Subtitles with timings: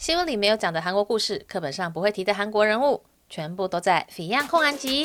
[0.00, 5.04] 新闻里没有讲的韩国故事，课本上不会提的韩国人物，全部都在《Fion 焢韩集》。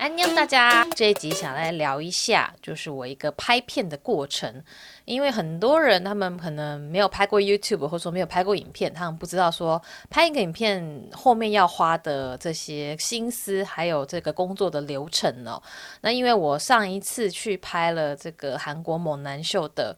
[0.00, 4.64] 安妞大家，这一集想来聊一下，就是我一个拍片的过程。
[5.04, 9.80] 因为很多人他们可能没有拍过 YouTube，或者说没有拍过影片，他们不知道说
[10.10, 15.62] 拍一个影片后面要花的这些心思，还有这个工作的流程哦。
[16.00, 19.96] 那因为我上一次去拍了这个韩国猛男秀的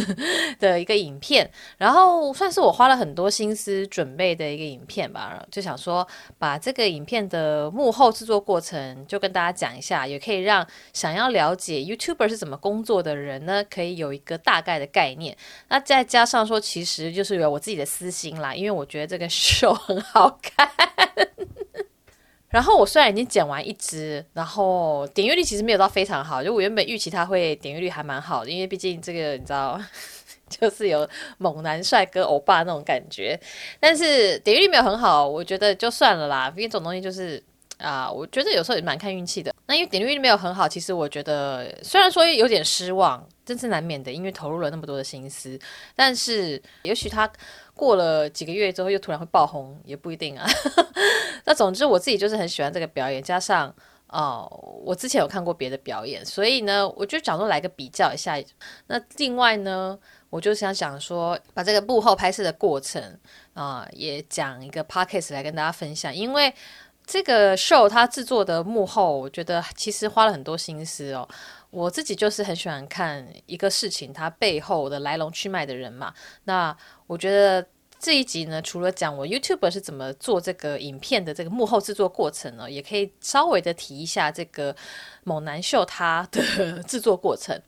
[0.58, 14.38] 的一个影片，然后算是我花了很多心思准备的一个影片吧，就想说把这个影片的幕后制作过程就跟大家讲一下，也可以让想要了解 YouTuber 是怎么工作的人呢，可以有一个。
[14.48, 15.36] 大概的概念，
[15.68, 20.70] 那再加上说，其实就是有我自己的私心啦，因为我觉得这个秀很好看。
[22.48, 29.78] 然后我虽然已经剪完一支，然后点阅率其实没有到非常好，就我原本预期它会点阅率还蛮好的，因为毕竟这个你知道，
[30.48, 33.38] 就是有猛男帅哥欧巴那种感觉。
[33.78, 37.42] 但是点阅率没有很好，我觉得就算了啦，因为这种东西就是
[37.78, 39.54] 啊，我觉得有时候也蛮看运气的。
[39.66, 45.58] 那因为点击率没有很好，其实我觉得虽然说有点失望，真是难免的，因为投入了那么多的心思。
[45.94, 47.30] 但是也许他
[47.74, 50.46] 过了几个月之后又突然会爆红，也不一定啊。
[51.44, 53.72] 那总之我自己就是很喜欢这个表演，加上
[54.08, 54.48] 哦，
[54.84, 58.42] 我之前有看过别的表演，所以呢，我就讲说来个比较一下。
[58.86, 59.98] 那另外呢，
[60.30, 63.18] 我就想讲说把这个幕后拍摄的过程
[63.52, 66.52] 啊、也讲一个 podcast 来跟大家分享，因为。
[67.08, 71.26] 这个 show 它制作的幕后，我觉得其实花了很多心思哦。
[71.70, 76.12] 我自己就是很喜欢看一个事情它背后的来龙去脉的人嘛。
[76.44, 77.66] 那我觉得
[77.98, 84.76] 这一集呢，除了讲我 YouTube 是怎么做这个影片的这个幕后制作过程呢，也可以稍微的提一下这个
[85.24, 87.58] 猛男秀它的 制作过程。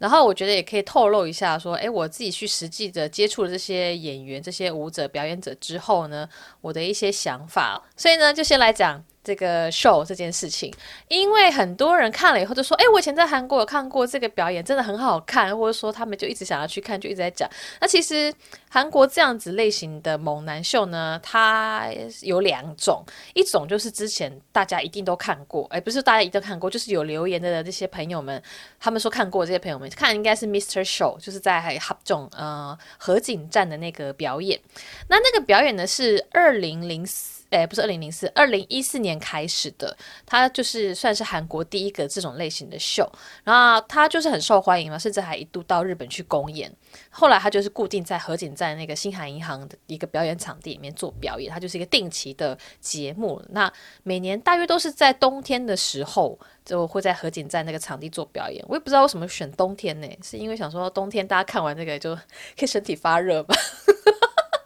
[0.00, 6.28] 然后我觉得也可以透露一下，说，诶，我自己去实际的接触了这些演员、这些舞者、表演者之后呢，
[6.62, 7.80] 我的一些想法。
[7.96, 9.04] 所以呢，就先来讲。
[9.30, 10.74] 这个 show 这件事情，
[11.06, 17.48] 因为很多人看了以后就说：“哎，我以前在韩国有看过这个表演，真的很好看。”或者说他们就一直想要去看，就一直在讲。
[17.80, 18.34] 那其实
[18.68, 21.88] 韩国这样子类型的猛男秀呢，它
[22.22, 23.04] 有两种，
[23.34, 28.42] 一种就是之前大家一定都看过，哎，不是大家一定都看过，就是有留言的这些朋友们，
[28.80, 30.84] 他们说看过这些朋友们看应该是 Mr.
[30.84, 34.58] Show，就是在哈中呃河井站的那个表演。
[35.06, 37.39] 那那个表演呢是二零零四。
[37.50, 43.10] 哎，不是二零零四，二零一四年开始的，它就是算是韩国第一个这种类型的秀，
[43.42, 46.72] 然后它就是很受欢迎嘛，甚至还一度到日本去公演。
[47.10, 53.42] 后来它就是固定在河井站那个新韩银行的一个表演场地里面做表演，它就是一个定期的节目。
[53.50, 53.72] 那
[54.04, 58.64] 每年大约都是在冬天的时候，就会在河井站那个场地做表演。
[58.68, 60.08] 我也不知道为什么选冬天呢？
[60.22, 62.14] 是因为想说冬天大家看完这个就
[62.56, 63.56] 可以身体发热吧？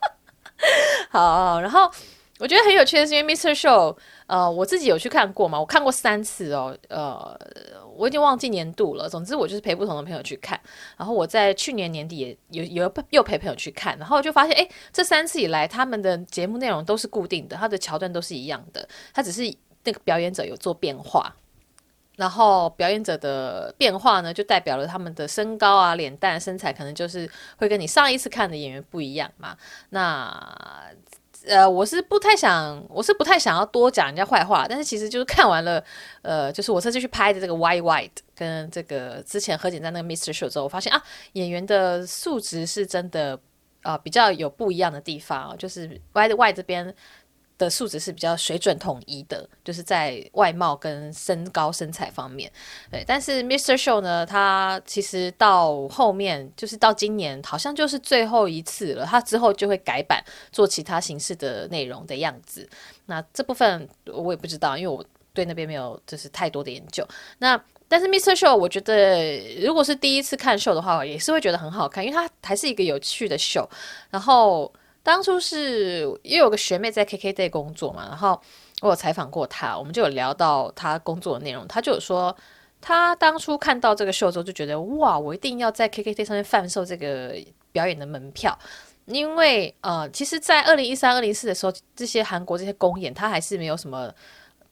[1.08, 1.90] 好，然后。
[2.40, 3.54] 我觉得很有趣的是，因为 Mr.
[3.54, 3.96] Show，
[4.26, 7.38] 呃，我自己有去看过嘛，我看过三次哦，呃，
[7.96, 9.08] 我已经忘记年度了。
[9.08, 10.60] 总之，我就是陪不同的朋友去看。
[10.96, 19.42] 然后我在去年年底也有有又陪朋友去看，然后就发现，哎，这三次以来，他们的节目内容都是固定的，他的桥段都是一样的，他只是
[19.84, 21.32] 那个表演者有做变化。
[22.16, 29.56] 然后表演者的变化呢，就代表了他们的身高啊、脸蛋、身材，可能就是会跟你上一次看的演员不一样嘛。
[29.90, 30.90] 那。
[31.46, 35.82] 呃，我是不太想，我是不太想要多讲人家坏话，但是其实就是看完了，
[36.22, 40.34] 呃，就是我这次去拍的这个 Why White 跟这个之前何锦在那个 Mr.
[40.36, 43.34] Show 之后，我发现啊，演员的素质是真的
[43.82, 46.94] 啊、呃，比较有不一样的地方，就是 Why White 这边。
[47.56, 52.50] 的素质是比较水准统一的，就是在外貌跟身高身材方面，
[52.90, 53.04] 对。
[53.06, 53.76] 但是 Mr.
[53.76, 59.06] Show 呢，他其实到后面就是到今年，好像就是最后一次了。
[59.06, 60.20] 他之后就会改版
[60.50, 62.68] 做其他形式的内容的样子。
[63.06, 67.06] 那这部分我也不知道，因为我对那边没有就是太多的研究。
[67.38, 68.34] 那但是 Mr.
[68.36, 73.68] Show 我觉得，如果是第一次看秀的话，也是会觉得很好看，因为它还是一个有趣的秀。
[74.10, 74.72] 然后。
[75.04, 78.40] 当初是也有个学妹在 KKday 工作嘛，然后
[78.80, 81.64] 我有采访过她，我们就有聊到她工作的内容。
[81.68, 82.36] 她就有说，
[82.80, 87.36] 她当初看到这个秀之后就觉得，哇，我一定要在 KKday 上面贩售这个
[87.70, 88.58] 表演的门票，
[89.04, 94.12] 因为呃，其实，在二零一三、二零四的时候，这些韩国这些公演，它还是没有什么。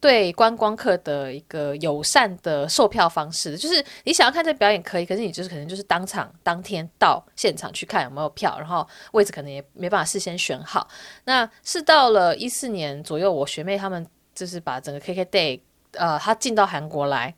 [0.03, 10.89] 对观光客的一个友善的售票方式，就是你想要看这表演可以，可是你就是可能就是当场当天到现场去看有没有票，然后位置可能也没办法事先选好。
[11.23, 14.05] 那是到了一四年左右，我学妹他们
[14.35, 15.61] 就是把整个 KKday，
[15.93, 17.33] 呃，他进到韩国来，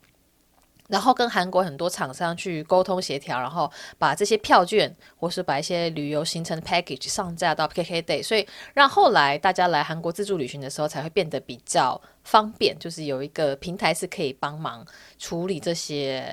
[0.88, 14.84] 然后跟韩国很多厂商去沟通协调，然后把这些票券或是把一些旅游行程 package 上架到 KKday，所以让后来大家来韩国自助旅行的时候才会变得比较方便，就是有一个平台是可以帮忙
[15.18, 16.24] 处理这些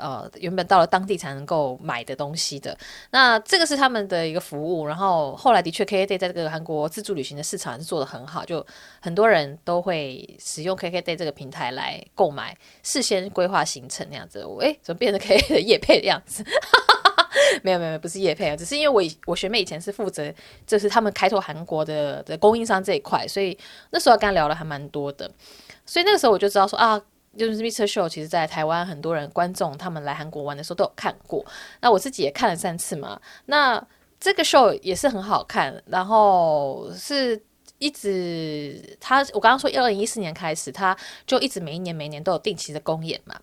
[0.00, 2.76] 呃原本到了当地才能够买的东西的。
[3.10, 8.64] 那这个是他们的一个服务，然后后来的确 KKday 在这个韩国自助旅行的市场是做得很好，就
[9.00, 14.06] 很多人都会使用 KKday 这个平台来购买，事先规划行程。
[14.08, 16.44] 那样子，我诶，怎么变得可以的叶配的样子？
[17.62, 20.32] 没有没有，不是叶佩啊，只是因为我我学妹以前是负责，
[20.66, 23.56] 就是他们开拓韩国的的供应商这一块，所以
[23.90, 25.30] 那时候跟他聊了还蛮多的。
[25.84, 27.00] 所以那个时候我就知道说啊，
[27.36, 27.86] 就是 Mr.
[27.86, 31.44] Show，其实在台湾很多人观众他们来韩国玩的时候都有看过。
[31.80, 33.20] 那我自己也看了三次嘛。
[33.46, 33.84] 那
[34.20, 37.42] 这个 show 也是很好看，然后是。
[37.78, 43.34] 一直他，我刚刚说，二零一四年开始，他就一直每一年每一年都有定期的公演嘛。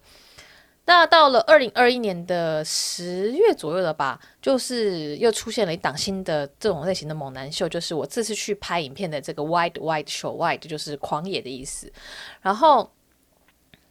[0.89, 11.91] 那到了二零二一年的十月左右了吧，就是又出现了一档新的这种类型的猛男秀，就是我这次去拍影片的这个 Wild Wild Show，Wild 就是狂野的意思。
[12.41, 12.89] 然后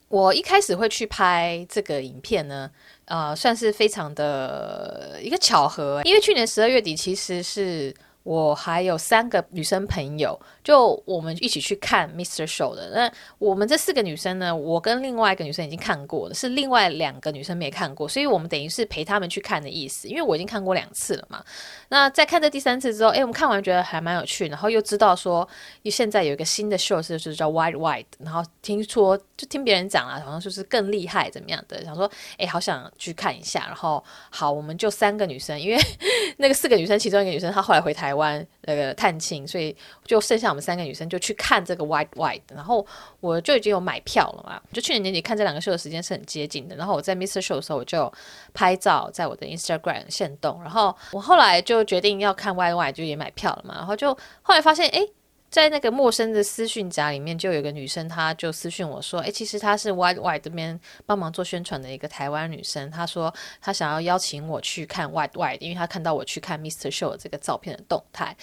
[0.08, 2.68] 我一开始会去拍这个影片呢，
[3.04, 7.94] 呃，算是非常的一个巧合，因为去年十二月底其实是。
[8.28, 12.46] 我还有三个女生朋友，就我们一起去看 Mr.
[12.46, 12.90] Show 的。
[12.90, 20.06] 那我们这四个女生呢，我跟另外一个女生已经看过了，是另外两个女生没看过，所以我们等于是陪他们去看的意思。
[20.06, 21.42] 因为我已经看过两次了嘛。
[21.88, 25.48] 那在看这第三次之后，诶，我们看完觉得还蛮有趣，然后又知道说，
[25.86, 33.64] 现在有一个新的 show 是就是叫 Wild Wild，然后听说就听别人讲啊，好像就是更厉害怎么样的，想说，诶，好想去看一下。
[33.68, 35.80] 然后好，我们就三个女生，因为
[36.36, 38.17] 那个四个女生其中一个女生她后来回台湾。
[38.18, 39.74] 湾那个探亲，所以
[40.04, 42.86] 就剩下我们三个女生就去看这个 White White，然后
[43.20, 44.60] 我就已经有买票了嘛。
[44.72, 46.76] 就去年年底看这两个秀的时间是很接近的。
[46.76, 47.40] 然后我在 Mr.
[47.40, 48.12] Show 的时候，我就
[48.52, 50.60] 拍照在我的 Instagram 现动。
[50.62, 53.74] 然后我后来就决定要看 White White，就也买票了嘛。
[53.76, 54.12] 然后就
[54.42, 55.08] 后来发现，哎。
[55.50, 62.90] 在那个陌生的私讯夹里面，就有个女生，她就私讯我说：“诶，其实她是 Wild Wild 这边帮忙做宣传的一个台湾女生。
[62.90, 66.94] 她说她想要邀请我去看 Wild Wild，因为她看到我去看 Mr.
[66.94, 68.36] Show 这个照片的动态。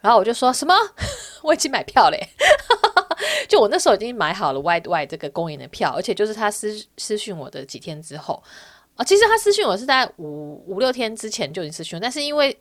[0.00, 0.74] 然后我就说什么？
[1.42, 2.28] 我已经买票嘞！
[3.48, 8.42] 就我那时候已经买好了 Wide Wide 这个公演的票，而且就是她私私讯我的几天之后
[8.96, 12.58] 啊，其实她私讯我是在五五六天之前就已经私讯，但是因为。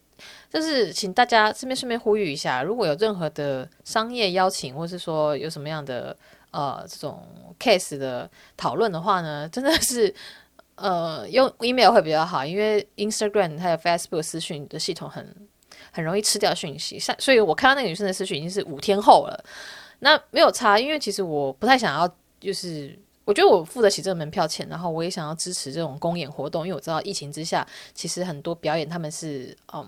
[0.50, 6.16] 就是请大家这边顺便呼吁一下，如果有任何的商业邀请，或是说有什么样的
[6.52, 7.22] 呃这种
[7.60, 10.14] case 的讨论的话呢，真的是
[10.76, 15.36] 呃用 email 会比较好，因为 Instagram 还有 Facebook 私讯的系统很
[15.92, 19.44] 很容易吃掉讯息，所以我看到那个女生的私讯已经是五天后了，
[20.00, 22.10] 那没有差，因为其实我不太想要，
[22.40, 29.88] 就是我觉得我付得起这个门票钱，然后我也想要支持这种公演活动，因为我知道疫情之下，其实很多表演他们是嗯。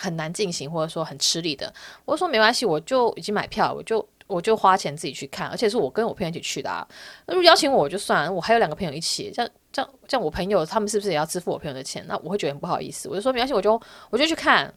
[0.00, 1.70] 很难进行，或者说很吃力的。
[2.06, 6.86] 我说没关系，我就已经买票，我就我就花钱自己去看，而且是我跟我朋友一起去的啊。
[7.26, 12.02] 那如果邀请我，就算，我还有两个朋友一起，这样这样这样，我朋友他们是不是也要支付我朋友的钱？
[12.08, 13.08] 那我会觉得很不好意思。
[13.08, 14.72] 我就说没关系，我就我就去看，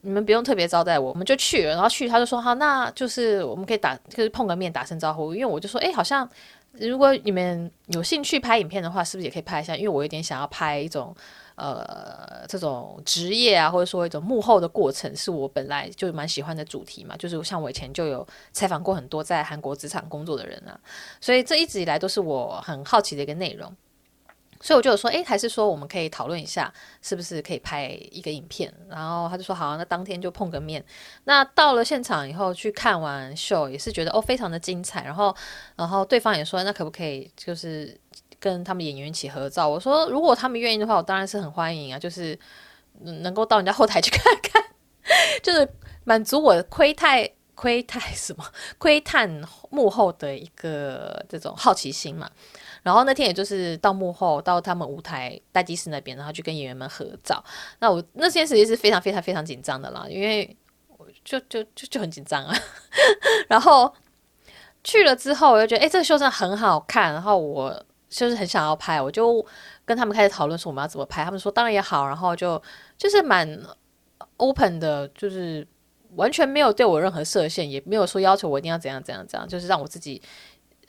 [0.00, 1.64] 你们不用特别招待我，我们就去。
[1.64, 5.34] 然后去，他就说好，那就是我们可以打，就是碰个面，打声招呼。
[5.34, 6.26] 因为我就说，哎，好像
[6.72, 9.76] 如果你们有兴趣拍影片的话，是不是也可以拍一下？
[9.76, 11.14] 因为我有点想要拍一种。
[11.54, 17.16] 呃，这种职业啊，或者说一种幕后的过程，是我本来就蛮喜欢的主题嘛。
[17.16, 20.78] 就是像我以前就有采访过很多在韩国职场工作的人啊，
[21.20, 23.74] 所以这一直以来都是我很好奇的一个内容。
[24.64, 28.72] 所以我就有说，诶，还是说我们可以讨论一下，是不是可以拍一个影片？
[28.88, 30.84] 然后他就说好，那当天就碰个面。
[31.24, 35.02] 那到了现场以后，去看完秀，也是觉得哦，非常的精彩。
[35.02, 35.34] 然后，
[35.74, 38.00] 然后对方也说，那可不可以就是。
[38.42, 42.36] 跟他们演员一起合照，我说如果他们愿意的话，我当然是很欢迎啊，就是
[43.02, 44.60] 能够到人家后台去看看，
[45.44, 45.66] 就是
[46.02, 48.44] 满足我窥探窥探 什么
[48.78, 49.30] 窥探
[49.70, 52.28] 幕后的一个这种好奇心嘛。
[52.82, 57.40] 然后那天也就是到幕后到他们舞台待机室那边，然后去跟演员们合照。
[57.78, 60.56] 那我那件事情是非常非常非常紧张的啦，因为
[60.88, 62.52] 我就就就就很紧张啊。
[63.46, 63.94] 然后
[64.82, 67.86] 去了之后，我就觉得哎，这个秀真的很好看，然后我。
[68.12, 69.44] 就是很想要拍，我就
[69.86, 71.24] 跟他们开始讨论说我们要怎么拍。
[71.24, 72.62] 他们说当然也好，然后就
[72.98, 73.58] 就是蛮
[74.36, 75.66] open 的，就是
[76.16, 80.20] 完全没有对我任何设限，也没有说要求我一定要怎样怎样怎样，就是让我自己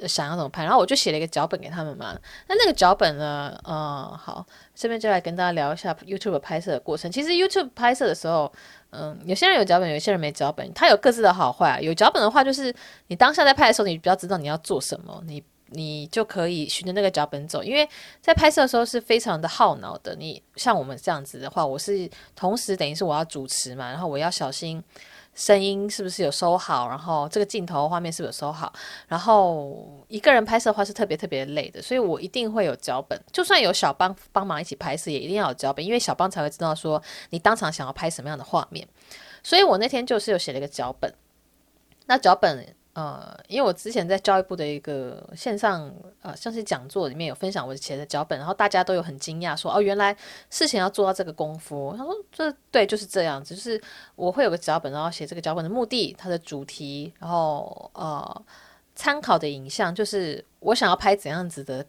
[0.05, 0.65] 想要怎么拍。
[0.65, 2.13] 然后我就写了一个脚本给他们嘛。
[2.49, 7.09] 那那个脚本呢，嗯，好，这边就来跟大家聊一下 YouTube 拍摄的过程。
[7.09, 8.51] 其实 YouTube 拍摄的时候，
[8.89, 11.79] 嗯，有些人有脚本，有些人没脚本，他有各自的好坏。
[11.79, 12.75] 有脚本的话，就是
[13.07, 15.41] 你当下在拍的时候，你比较知道你要做什么，你。
[15.73, 17.87] 你就可以循着那个脚本走，因为
[18.21, 20.15] 在拍摄的时候是非常的耗脑的。
[20.15, 24.83] 你像我们这样子的话，我是同时等于是我要主持嘛，然后我要小心
[25.33, 28.71] 声音是不是有收好，然后这个镜头画面是不是有收好，
[29.07, 37.01] 然后一个人拍摄的话是特别特别累的，所以我一定会有脚本，就算有小帮帮忙一起拍摄，也一定要有脚本，因为小帮才会知道说
[37.31, 38.87] 你当场想要拍什么样的画面。
[39.41, 41.13] 所以我那天就是有写了一个脚本，
[42.05, 42.75] 那脚本。
[42.93, 50.15] 呃，因为我之前在教育部的一个线上呃，像是讲座里面有分享我写的脚本，然后大家都有很惊讶说，哦，原来
[50.51, 51.95] 事情要做到这个功夫。
[51.97, 53.81] 他说，这对就是这样子，就是
[54.15, 58.45] 我会有个脚本，然后写这个脚本的目的、它的主题，然后呃，
[58.93, 61.83] 参考的影像，就是我想要拍怎样子的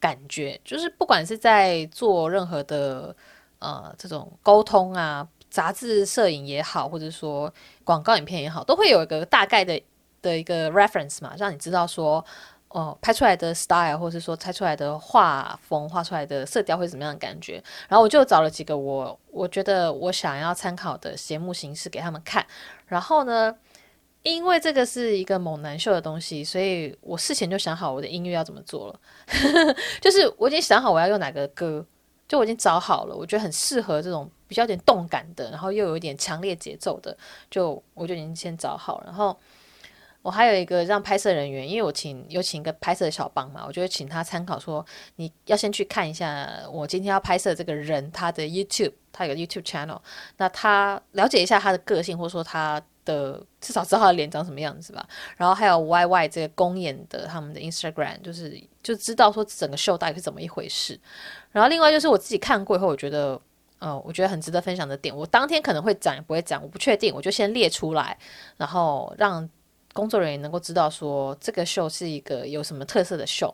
[0.00, 3.14] 感觉，就是不管是在做任何的
[3.60, 9.80] 呃这种沟通啊，杂志摄影也好，或者说广告影片也好，都会有一个大概的。
[10.28, 12.24] 的一个 reference 嘛，让你知道说，
[12.68, 17.62] 哦、拍出来的 style，或是说拍出来的画风、画出来的色调会怎么样的感觉。
[17.88, 22.46] 然后我就找了几个我我觉得我想要参考的节目形式给他们看。
[22.86, 23.56] 然后呢，
[24.22, 29.00] 因为这个是一个猛男秀的东西，所以我事前就想好我的音乐要怎么做了，
[30.02, 31.82] 就是我已经想好我要用哪个歌，
[32.28, 37.16] 就我已经找好了，我觉得很适合这种比较有点动感的，然后又有一点强烈节奏的，
[37.50, 39.34] 就我就已经先找好，然后。
[40.20, 44.84] 我还有一个让拍摄人员，因为我请有请一个拍摄的小帮嘛，我就会请他参考说，
[45.16, 49.98] 你要先去看一下我今天要拍摄这个人他的 YouTube，他有个 YouTube channel，
[50.36, 55.08] 那他了解一下他的个性，或者说他的至少知道他的脸长什么样子吧。
[55.36, 60.98] 然后还有 YY 这个公演的他们的 Instagram，就是就知道说整个秀大概是怎么一回事。
[61.52, 63.40] 然后另外就是我自己看过以后，我觉得，
[63.78, 68.18] 呃，我觉得很值得分享的点，我当天可能会讲也不会讲，我不确定，我就先列出来，
[68.56, 69.48] 然后让。
[69.98, 73.52] 工作人员能够知道说这个秀是一个有什么特色的秀，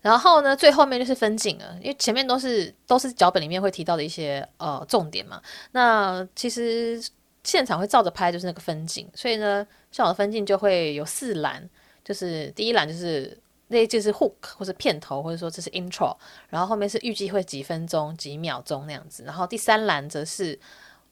[0.00, 5.42] 然后呢，最后面就是分镜了，因为前面都是都是脚本里面会提到的一些呃重点嘛。
[5.72, 6.98] 那其实
[7.42, 11.68] 现场会照着拍，就是那个分镜，所以呢，像我的分镜就会有四栏，
[12.02, 16.16] 就是第一栏就是那就是 hook 或者片头，或者说这是 intro，
[16.48, 20.58] 然后后面是预计会几分钟几秒钟那样子，然后第三栏则是。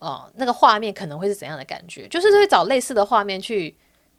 [0.02, 2.08] 哦，那个画面可能会是怎样的感觉？
[2.08, 3.72] 就是会找类似的画面去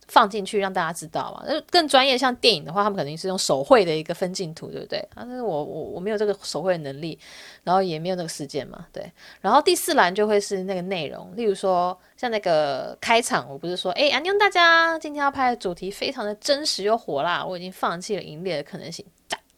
[0.08, 1.44] 放进去，让大家知道嘛。
[1.46, 5.06] 那更专业，像电影的话，他们肯定是用手绘的一个分镜图，对不对？
[5.13, 7.20] 但是我我我没有这个手绘的能力，
[7.63, 9.04] 然后也没有那个时间嘛，对。
[9.42, 19.06] 然后第四栏就会是那个内容，例如说像那个开场，我不是说，哎，安妞大家今天要拍的主题非常的真实又火辣，我已经放弃了盈利的可能性。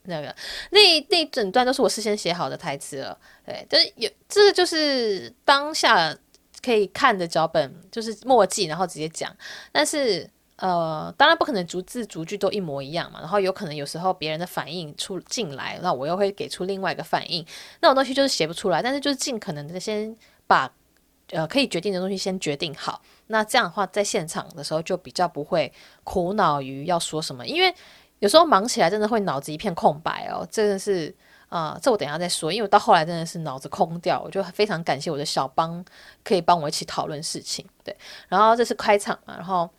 [0.07, 0.35] 那个
[0.71, 6.15] 那那整段都是我事先写好的台词了，对，就是有这个就是当下
[6.63, 9.35] 可以看的脚本，就是墨迹，然后直接讲。
[9.71, 17.45] 但是呃，当然不可能逐字逐句都一模一样嘛，然后有可能有时候别人的反应出进来，那我又会给出另外一个反应，
[17.81, 18.81] 那种东西就是写不出来。
[18.81, 20.15] 但是就是尽可能的先
[20.47, 20.71] 把
[21.31, 25.71] 呃可以决定的东西先决定好，那这样的话在现场的时候就比较不会
[26.03, 27.73] 苦恼于要说什么，因为。
[28.19, 31.13] 有时候忙起来真的会脑子一片空白哦，真的是
[31.47, 32.51] 啊、这我等下再说。
[32.51, 35.83] 因为我到后来真的是脑子空掉，我就非常感谢我的小帮
[36.23, 37.65] 可以帮我一起讨论事情。
[37.83, 37.95] 对，
[38.27, 39.69] 然后这是开场嘛，然后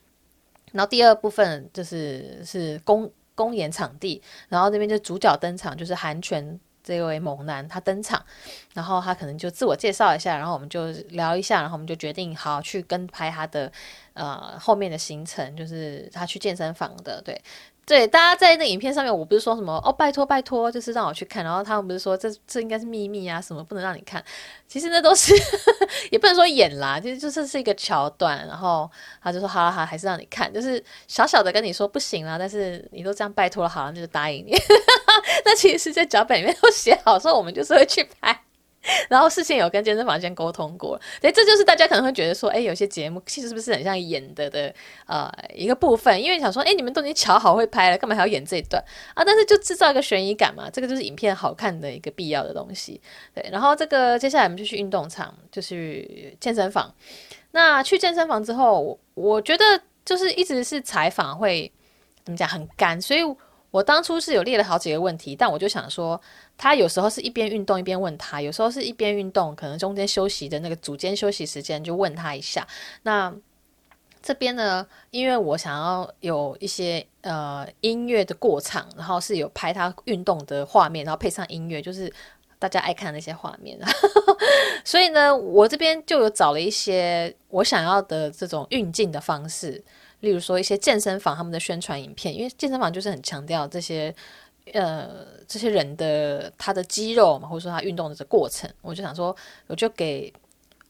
[0.72, 8.24] 然后第二部分就是是公公演场地，然后这边就主角登场，就是韩权这位猛男他登场，
[8.72, 13.70] 然后他可能就自我介绍一下，然后我们就聊一下，然后我们就决定好去跟拍他的
[14.14, 17.38] 呃后面的行程，就是他去健身房的，对。
[17.86, 21.44] 对，大家在那影片上面，我不是说什么哦，拜托拜托，就是让我去看。
[21.44, 24.20] 然后他们不是说这这应该是秘密啊，什么不能让你看。
[24.66, 25.32] 其实那都是
[26.10, 28.44] 也不能说演啦，其实就是是一个桥段。
[28.48, 28.90] 然后
[29.22, 34.52] 他就说好了好，还是让你看，就是小小的跟你说不行啦，但是你都这样拜托了，好了，那就答应你。
[35.46, 38.45] 那其实是，在脚本里面都写好说，我们就是会去拍。
[39.10, 44.72] 然后事先有跟健身房先沟通过，所以这就是大家可能会觉得说，哎，有些节目其实是不是很像演的的
[45.06, 46.22] 呃一个部分？
[46.22, 48.82] 因为想说，哎，你们都已经瞧好会拍了，干嘛还要演这一段
[49.14, 49.24] 啊？
[49.24, 53.00] 但是就制造一个悬疑感嘛，这个就是影片好看的一个必要的东西。
[53.34, 56.94] 对，然后这个接下来我们就去运动场，就去健身房。
[57.52, 59.64] 那去健身房之后，我，我觉得
[60.04, 61.72] 就是一直是采访会
[62.24, 63.20] 怎么讲很干，所以。
[63.76, 66.18] 我当初是有列了好几个问题，但我就想说，
[66.56, 72.66] 他有时候是一边运动一边问他，有时候是一边运动，可能中间休息的那个组间休息时间就问他一下。
[73.02, 73.30] 那
[74.22, 82.10] 这边呢，因为我想要有一些呃音乐的过场，然后是有拍他运动的画面，然后配上音乐，就是
[82.58, 83.78] 大家爱看那些画面。
[84.86, 89.84] 所以呢，我这边就有找了一些我想要的这种运镜的方式。
[90.20, 94.14] 例如说一些健身房他们的宣传影片，因为健身房就是很强调这些
[94.72, 100.32] 呃这些人的他的肌肉嘛，或者说他运动的过程，我就想说，我就给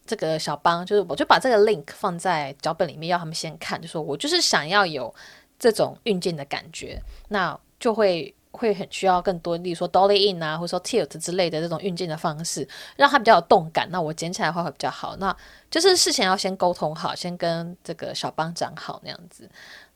[0.06, 5.12] 这个小帮，就是我就把这个 link 放在脚本里面，要他们先看，就说我就是想要有
[5.58, 8.32] 这种运镜的感觉，那就会。
[8.56, 13.86] 会很需要更多，例如说 dolly in 啊，或者说 tilt 之类的这种运镜的方式，让它比较有动感。
[13.90, 15.14] 那我剪起来的话会比较好。
[15.16, 15.36] 那
[15.70, 19.48] 就是事前要先沟通好，先跟这个小帮讲好那样子。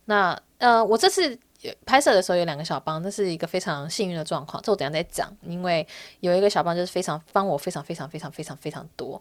[0.04, 1.38] 那呃，我这次
[1.86, 4.62] 拍摄的时候有两个小帮，那是一个非常幸运的状况。
[4.62, 5.86] 这我等下再讲，因为
[6.20, 9.20] 有一个小帮就是非常帮我非常非常非常非常非常多。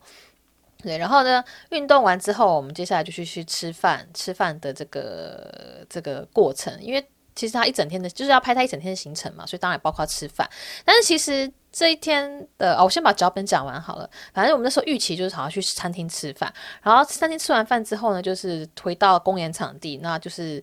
[0.84, 7.05] 对，然后呢，运动完之后，我们接下来就去去吃饭，吃饭的这个这个过程，因为。
[7.39, 10.46] 其实他一整天的，就是要拍他一整天的行程嘛，所以当然包括吃饭。
[10.84, 14.10] 但是其实这一天的，哦，我先把脚本讲完好了。
[14.34, 16.53] 反正我们那时候预期就是好像去餐厅吃饭，
[16.84, 20.62] 然后餐厅吃完饭之后呢，就是回到公演场地，那就是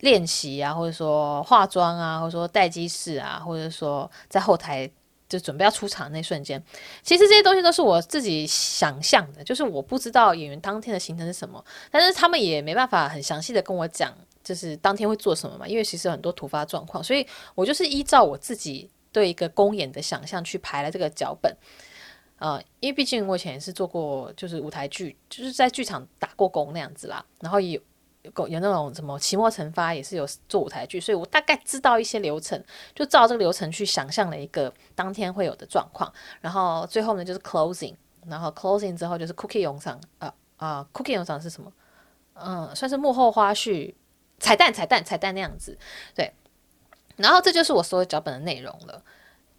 [0.00, 4.90] 练习啊，或者说化妆啊，或者说待机室啊，或者说在后台
[5.28, 6.60] 就准备要出场那瞬间，
[7.04, 14.12] 其实这些东西都是我自己想象的，就是我不知道演员当天的行程是什么，但是他们也没办法很详细的跟我讲。
[14.46, 15.66] 就是当天会做什么嘛？
[15.66, 17.26] 因为其实很多突发状况，所以
[17.56, 21.52] 我就是依照我自己对一个公演的想象去排了这个脚本。
[22.38, 27.26] 呃，因为毕竟我以前也是做过，就是舞台剧，就是在剧场打过工那样子啦。
[27.40, 27.80] 然后有
[28.22, 32.62] 有有那种什么期末成发也是有做舞台剧，所以我大概知道一些流程，
[32.94, 36.08] 就照这个流程去想象了一个当天会有的状况。
[36.40, 37.96] 然后最后呢就是 closing，
[38.28, 41.72] 然后 closing 之后就是 cookie 用场啊啊 cookie 用场是什么？
[42.34, 43.92] 嗯、算是幕后花絮。
[44.38, 45.76] 彩蛋，彩蛋，彩蛋那样子，
[46.14, 46.32] 对。
[47.16, 49.02] 然后这就是我所有脚本的内容了，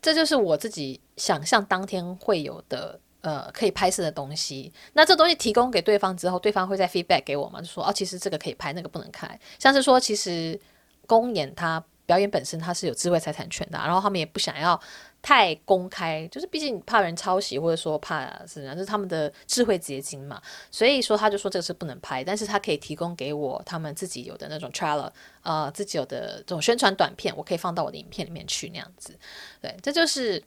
[0.01, 4.71] 这就是我自己想象当天会有的，呃，可以拍摄的东西。
[4.93, 9.27] 那这东西提供给对方之后，对方会再 feedback 给我嘛，就说哦，其实这个可以拍，那个不能开。
[9.57, 10.59] 像是说，其实
[11.07, 14.79] 公演它表演本身它是有智慧财产权的，然后他们也不想要。
[15.27, 20.41] 太公开，就是毕竟怕人抄袭，或者说怕是这样，这是他们的智慧结晶嘛。
[20.71, 25.11] 所以说他就说这个是不能拍，但是他可以提供给我他们自己有的那种 trailer，
[25.43, 29.19] 呃，自己有的这种宣传短片，我可以放到我的影片里面去那样子。
[29.59, 30.41] 对，这就是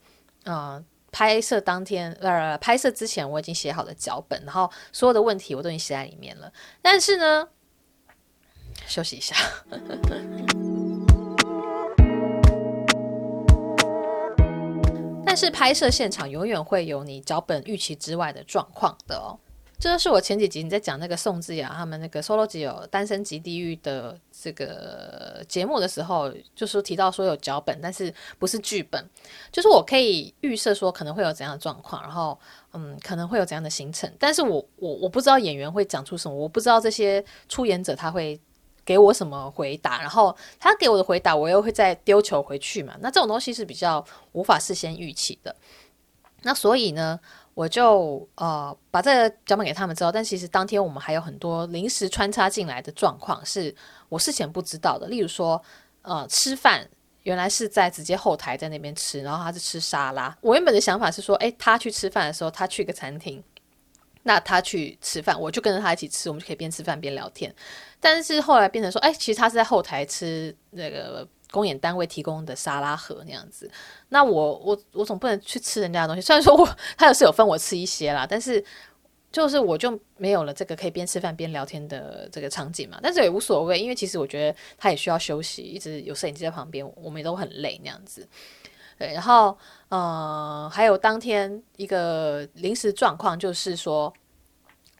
[0.44, 6.50] 呃拍摄当天呃拍摄之前我已经写好的脚本，然后所有的问题我都已经写在里面了。
[6.80, 7.46] 但是呢，
[8.86, 9.36] 休息一下。
[15.30, 19.38] 但是拍摄现场永远会有你脚本预期之外的状况的哦。
[19.78, 29.08] 这就是我前几集你在讲那个宋智雅他们那个 solo 级有单身级地狱的这个节目的时候，就是提到说有脚本，但是不是剧本，
[29.52, 32.36] 就是我可以预设说可能会有怎样的状况，然后
[32.72, 38.40] 嗯可能会有怎样的行程，但是我我我不知道演员会讲出什么，我不知道这些出演者他会。
[38.84, 42.94] 给我什么回答，然后他给我的回答，我又会再丢球回去嘛。
[43.00, 45.54] 那这种东西是比较无法事先预期的。
[46.42, 47.20] 那所以呢，
[47.52, 53.74] 我就呃把这个脚本给他们之后，但其实当天我们还有很多临时穿插进来的状况，是
[54.08, 55.06] 我事前不知道的。
[55.08, 55.62] 例如说，
[56.00, 56.88] 呃，吃饭
[57.24, 60.34] 原来是在直接后台在那边吃，然后他是吃沙拉。
[60.40, 63.44] 我原本的想法是说，诶，他去吃饭的时候，他去一个餐厅。
[64.22, 67.54] 那他去吃饭，我就跟着他一起吃，我们就可以边吃饭边聊天。
[67.98, 73.70] 但是后来变成说，哎，其实他是在后台吃那个公演单位提供的沙拉盒那样子。
[74.10, 76.22] 那我我我总不能去吃人家的东西。
[76.22, 78.62] 虽然说我他有是有分我吃一些啦，但是
[79.32, 82.98] 就是我就没有了这个可以边吃饭边聊天的这个场景嘛。
[83.02, 88.28] 但是也无所谓，因为其实我觉得他也需要休息，一直有摄影机在旁边，我们也都很累那样子。
[89.00, 89.56] 对，然后，
[89.88, 94.12] 呃，还有当天一个临时状况，就是说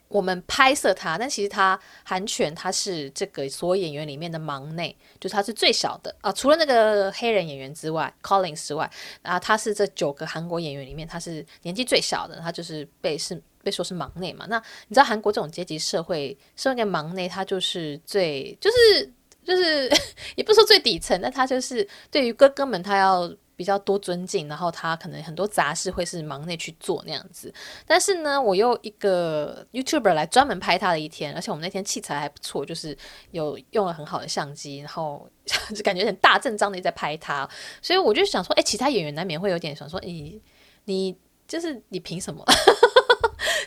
[0.08, 14.46] 我们拍摄他，但其实他韩权他是这个所有演员里面的忙内，就是他是最小的啊，除了那个黑人演员之外，Collins 之外，啊，他是这九个韩国演员里面他是年纪最小的，他就是被是被说是忙内嘛。
[14.48, 14.56] 那
[14.88, 19.12] 你知道韩国这种阶级社会，身为忙内，他就是最就是
[19.44, 19.92] 就是
[20.36, 23.30] 也不说最底层，但他就是对于哥哥们，他要。
[23.60, 27.52] 比较多尊敬，然后他可能很多杂事会是忙内去做那样子，
[27.86, 32.96] 但是呢，我又一个 YouTuber 来专门拍他的一天，而且我们那天器材还不错，就是
[33.32, 35.28] 有用了很好的相机，然后
[35.76, 37.46] 就感觉很大阵仗的在拍他，
[37.82, 40.40] 所以我就想说，哎，其他演员难免会有点想说，你
[40.86, 41.14] 你
[41.46, 42.42] 就是你凭什么？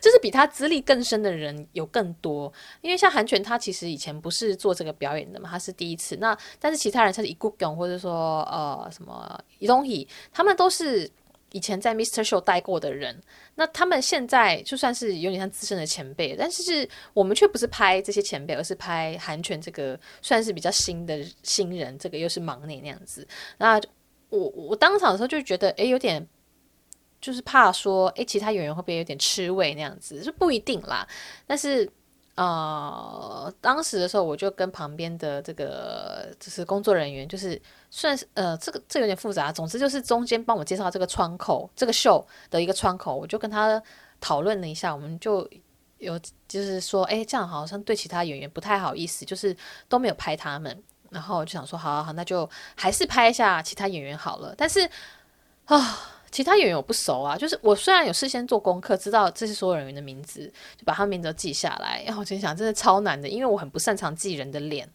[0.04, 6.18] 就是比他资历更深的人有更多，因为像韩权他其实以前不是做这个表演的嘛，他是第一次。
[6.18, 11.10] 那但是其他人像是李国勇或者说呃什么东宇，他们都是
[11.54, 12.22] 以前在 Mr.
[12.22, 13.18] Show 待过的人，
[13.56, 23.26] 那他们现在就算是有点像资深的前辈，但是我们却不是拍这些前辈，而是拍韩权这个算是比较新的新人，这个又是忙内那样子。
[23.58, 23.80] 那
[24.28, 26.28] 我我当场的时候就觉得，诶，有点
[27.24, 30.22] 就是怕说，诶，其他演员会不会有点吃味那样子？
[30.22, 31.08] 就不一定啦，
[31.48, 31.90] 但是。
[32.36, 39.52] 呃，当时的时候，我就跟旁边的这个就是工作人员，就是算是呃，这个这有点复杂。
[39.52, 43.80] 总之就是中间帮我介绍这个窗口，这个秀的一个窗口，我就跟他
[44.20, 45.48] 讨论了一下，我们就
[46.00, 49.56] 有就是说，哎，这样好像对其他演员不太好意思，就是
[49.88, 54.56] 都没有拍他们，然后我就想说，好好好，那就还是拍一下其他演员好了。
[54.58, 54.90] 但是
[55.66, 56.10] 啊。
[56.34, 62.04] 其他演员我不熟啊，就是我虽然有事先做功课，知道这些所有人员的名字，就把他们名字都记下来。
[62.08, 64.90] 然后我心想，真的超难的，因为我很不擅长记人的脸，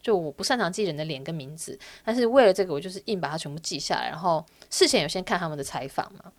[0.00, 1.76] 就我不擅长记人的脸跟名字。
[2.04, 6.30] 但是为了这个，我就是硬把它全部记下来，然后事前有先看他们的采访嘛。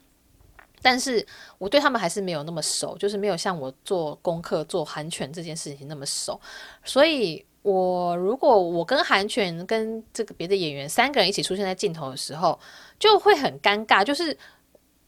[0.81, 1.25] 但是
[1.57, 6.39] 我对他们还是没有那么熟，就是没有像我做功课做韩权这件事情那么熟，
[6.85, 7.45] 所以。
[7.63, 12.57] 我如果我跟韩权跟这个别的演员三个人一起出现在镜头的时候，
[12.99, 14.03] 就会很尴尬。
[14.03, 14.37] 就是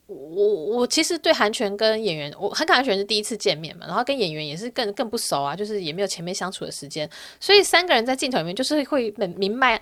[0.08, 9.80] 我我其实对韩权跟演员，我和韩权是第一次见面嘛，然后跟演员也是更更不熟啊，就是也没有前面相处的时间，所以三个人在镜头里面就是会弥漫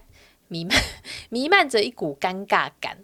[0.47, 0.77] 弥漫
[1.29, 2.97] 弥漫着一股尴尬感。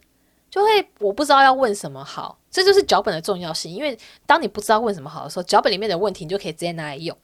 [0.49, 3.73] 就会我不知道要问什么好，这就是脚本的重要性。
[3.73, 7.17] 因为当你不知道问什么好的时候，脚本里面的问题你就可以直接拿来用。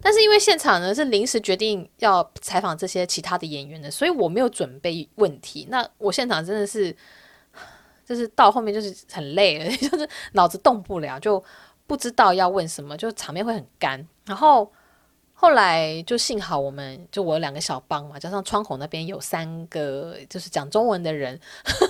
[0.00, 5.68] 但是因为现场呢是临时决定要采访这些其他的演员的，所以我没有准备问题。
[5.70, 6.92] 那我现场真的是，
[8.04, 11.42] 就是到后面就是很累了， 就是脑子动不了，就
[11.86, 14.06] 不知道要问什么，就场面会很干。
[14.24, 14.70] 然后。
[15.34, 21.36] 后来就幸好我们就我有两个小帮嘛，加上窗口那边有三个就是讲中文的人，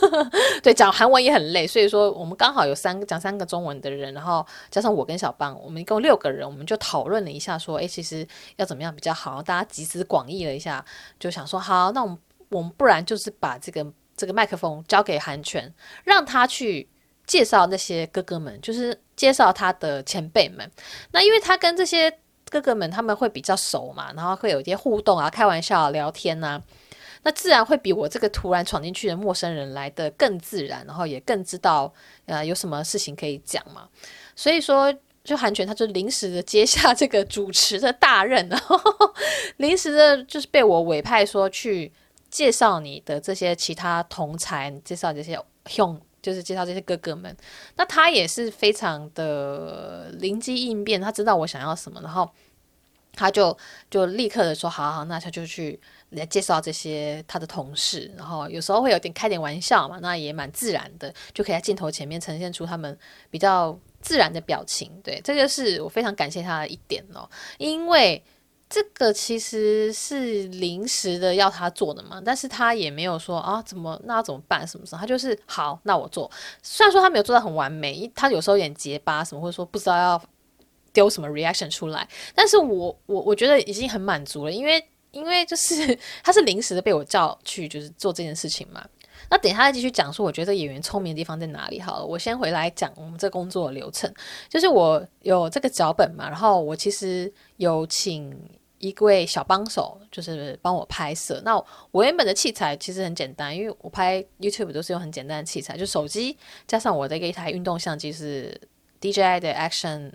[0.65, 10.83] 对，讲韩文也很累，所以说我们刚好有三个讲三个中文的人，然后加上我跟小帮，我们一共六个人，我们就讨论了一下，说，哎，其实要怎么样比较好，大家集思广益了一下，
[11.21, 13.85] 就想说，好，那我们我们不然就是把这个
[14.17, 15.73] 这个麦克风交给韩权，
[16.05, 16.89] 让他去
[17.27, 20.71] 介绍那些哥哥们，就是介绍他的前辈们，
[21.13, 22.13] 那因为他跟这些。
[22.51, 26.61] 哥哥们他们会比较熟嘛，然后会有一些互动啊、开玩笑、聊天呐、
[27.23, 31.91] 那自然会比我这个突然闯进去的陌生人来的更自然，然后也更知道
[32.27, 33.89] 呃有什么事情可以讲嘛。
[34.37, 34.95] 所以说，
[35.25, 38.79] 就韩权他就临时的接下这个主持的大任，然后
[39.57, 41.91] 临时的就是被我委派说去
[42.33, 46.01] 介绍你的这些其他同才，介绍这些兄。
[46.23, 47.37] 就是介绍这些哥哥们，
[47.75, 52.31] 那他也是非常的灵机应变，他知道我想要什么，然后
[53.13, 53.59] 他就
[53.91, 62.97] 就立刻的说：“好好，那他就去来介绍这些他的同事，然后有时候会有点开点玩笑嘛，那也蛮自然的，就可以在镜头前面呈现出他们
[63.29, 64.93] 比较自然的表情。
[65.03, 68.23] 对，这个是我非常感谢他的一点哦，因为。”
[68.73, 76.31] 这个其实是临时的要他做的嘛，但是他也没有说啊，怎么那怎么办什么什么，他就是好，那我做。
[76.63, 80.23] 虽然说他没有做到很完美，他有时候有点结巴什么，或者说不知道要
[80.91, 88.83] 丢什么 reaction 出来，但是我我我觉得已经很满足了，因为因为就是 他是临时的被我叫去就是做这件事情嘛。
[89.29, 91.79] 那等一下再继续讲说，我觉得演员聪明的地方在哪里？
[91.79, 94.11] 好了，我先回来讲我们这工作的流程，
[94.49, 98.35] 就是我有这个脚本嘛，然后我其实有请。
[98.83, 101.41] 一位小帮手就是帮我拍摄。
[101.45, 101.57] 那
[101.93, 108.61] 我原本的器材其实很简单，因为我拍 YouTube 都是用很简单的器材，就手机加上我的一个一台运动相机是
[109.01, 110.11] DJI 的 Action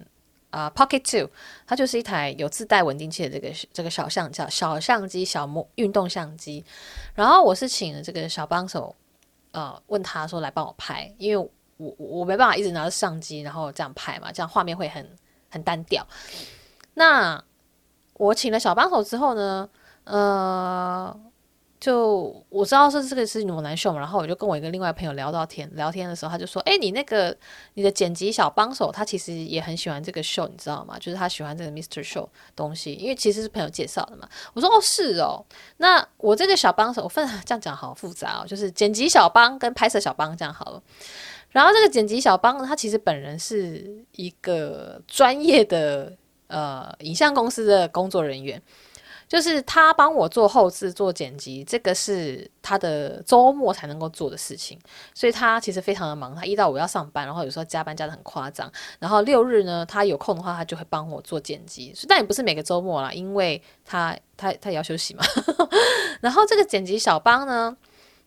[0.49, 1.29] 啊、Pocket Two，
[1.65, 6.65] 它就是一台有自带稳定器的这个这个小相叫小相机小模运动相机。
[7.15, 8.93] 然后我是请了这个小帮手，
[9.51, 15.09] 呃，问他说来帮我拍，因为我我没办法一直拿着相机然后这样拍嘛，这样画面会很
[15.49, 16.05] 很单调。
[16.95, 17.41] 那
[18.17, 19.69] 我请了小帮手之后呢，
[20.03, 21.15] 呃，
[21.79, 27.37] 就我知道是这个是裸男秀嘛，然后我就跟我一个另外朋友聊到天，聊天的时候他就说：“诶，你那个
[27.75, 30.97] 你的剪辑小帮手，他其实也很喜欢这个秀，你知道吗？
[30.97, 32.03] 就是他喜欢这个 Mr.
[32.03, 35.45] Show 东西，因为其实是朋友介绍的嘛。”我说：“哦，是哦，
[35.77, 40.81] 那我这个小帮手，我分这样讲好复杂哦，就是剪辑小帮跟拍摄小帮这样好了。
[41.51, 46.13] 然后这个剪辑小帮呢，他其实本人是一个专业的。”
[46.47, 48.61] 呃，影像公司的工作人员，
[49.27, 54.79] 就是他帮我做后制、做剪辑，这个是他的周末才能够做的事情，
[55.13, 56.33] 所以他其实非常的忙。
[56.33, 61.93] 他一到五要上班，然后有时候加班加得很夸张，然后六日呢，他有空的话，他就会帮我做剪辑。
[62.07, 65.23] 但也不是每个周末啦，因为他他他也要休息嘛。
[66.21, 67.75] 然后这个剪辑小帮呢，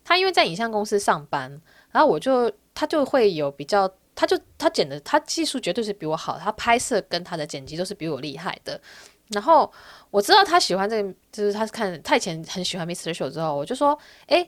[0.05, 8.79] 他因为在影像公司上班，然后我就他就会有比较，他就他剪的，他技术绝对是比我好，他拍摄跟他的剪辑都是比我厉害的。
[9.29, 9.73] 然后
[10.11, 13.15] 我知道他喜欢这个，就是他看他以前很喜欢 Mr.
[13.15, 14.47] Show 之后，我就说，哎，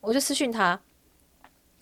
[0.00, 0.80] 我就私讯他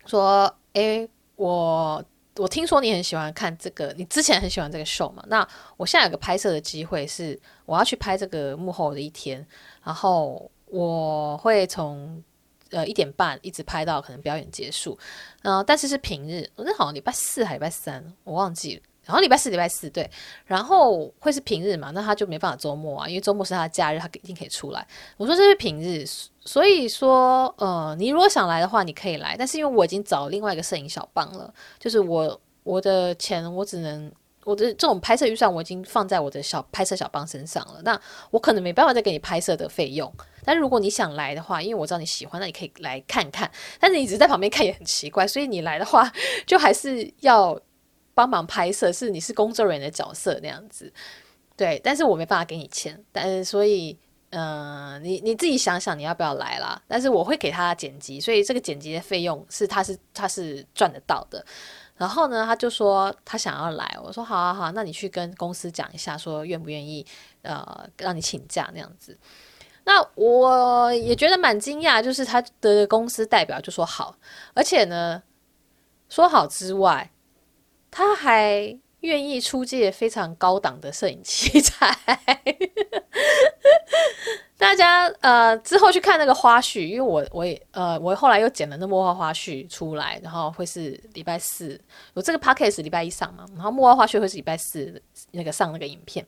[0.04, 2.04] 说，哎，我
[2.36, 5.24] 我听说你很喜欢看这个，你之前很喜欢这个 show 嘛？
[5.28, 5.48] 那
[5.78, 9.46] 我现在有个拍摄的机会是，我要去拍这个幕后的一天，
[9.82, 12.22] 然后我会从
[12.70, 14.98] 呃一点半一直拍到可能表演结束，
[15.42, 18.82] 嗯、但是是平日，那好像礼拜四还礼拜三，我忘记了。
[19.02, 20.08] 然后礼拜四，礼拜四对，
[20.44, 21.90] 然后会是平日嘛？
[21.90, 24.86] 那他就没办法周末啊，因为周末是他的假日，他一定可以出来。
[25.16, 26.04] 我说这是平日，
[26.44, 29.34] 所以说，呃，你如果想来的话，你可以来。
[29.36, 34.12] 但是因为我已经找另外一个摄影小帮了，就是我我的钱我只能
[34.50, 37.80] 我的这种拍摄预算我已经放在我的小拍摄小帮身上了。
[37.82, 40.12] 那我可能没办法再给你拍摄的费用。
[40.44, 43.50] 但如果你想来的话，因为我知道你喜欢，那你可以来看看。
[43.78, 46.12] 但是你只是在旁边看也很奇怪，所以你来的话，
[46.46, 47.58] 就还是要。
[48.12, 50.92] 帮忙拍摄是你是工作人员的角色那样子，
[51.56, 53.96] 对，但是我没办法给你钱，但是所以，
[54.30, 56.82] 嗯、你你自己想想你要不要来啦？
[56.86, 61.42] 但是我会给他剪辑，所以这个剪辑的费用是他是他是赚得到的。
[62.00, 67.04] 然后呢，他就说他想要来，我说好啊好，那你去跟公司讲一下，说愿不愿意
[67.42, 69.18] 呃让你请假那样子。
[69.84, 74.16] 那我也觉得蛮惊讶，就是他的公司代表就说好，
[74.54, 75.22] 而且呢
[76.08, 77.10] 说好之外。
[77.90, 81.92] 他还愿意出借非常高档的摄影器材，
[84.60, 91.80] 大家呃之后去看那个花絮，因为我我也呃我后来又剪了那幕后花絮出来，然后会是礼拜四，
[92.12, 96.24] 我这个 podcast 礼拜一上嘛，然后幕后花絮会是礼拜四那个上那个影片。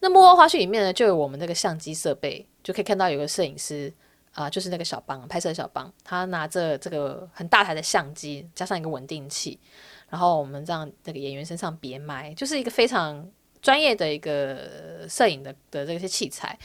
[0.00, 3.92] 那幕后花絮里面呢，就有我们那个相机设备，就可以看到有个摄影师
[4.32, 9.60] 啊、就是那个小邦拍摄小邦，他拿着这个很大台的相机，加上一个稳定器。
[10.08, 13.28] 然后我们这样，这个演员身上别麦，就是一个非常
[13.60, 16.58] 专业的一个摄影的的这些器材。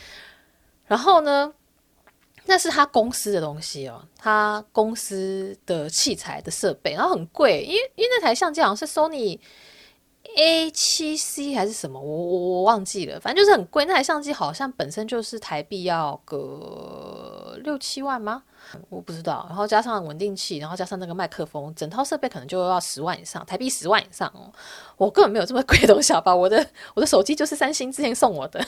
[0.88, 1.54] 然后呢，
[2.46, 9.40] 那是他公司的东西哦，他公司的器材的设备，然后很贵，因为因为那台相机好像是 Sony
[10.38, 13.86] A7C 还是什么，我我我忘记了，反正就是很贵。
[13.86, 18.44] 那台相机好像本身就是台币要个六七万吗？
[18.90, 24.52] 我不知道，然后加上稳定器，然后加上那个麦克风，整套设备可能就要十万以上，台币十万以上哦。
[24.98, 26.36] 我根本没有这么贵的东西，好吧？
[26.36, 28.60] 我的我的手机就是三星之前送我的，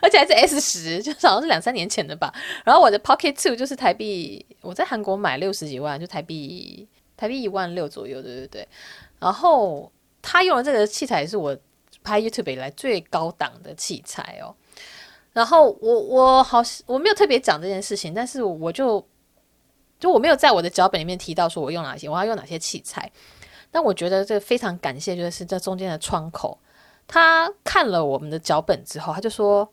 [0.00, 2.32] 而且还是 S 十，就好像是两三年前的吧。
[2.64, 8.68] 然后我的 Pocket Two 就是台币，我在韩国买六十几万，就台币台币一万六左右，对对对。
[9.18, 9.90] 然后
[10.22, 11.56] 他用的这个器材也是我
[12.02, 14.54] 拍 YouTube 以来最高档的器材哦。
[15.32, 19.04] 然后我我好我没有特别讲这件事情，但是我就
[19.98, 23.10] 就我没有在我的脚本里面提到说我用哪些，我要用哪些器材。
[23.70, 26.58] 但我觉得这非常感谢，就是这中间的窗口，
[27.08, 29.66] 他看了我们的脚本之后，他就说：“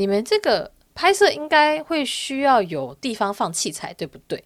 [0.00, 4.42] 你们这个拍摄应该会需要有地方放器材，对不对？”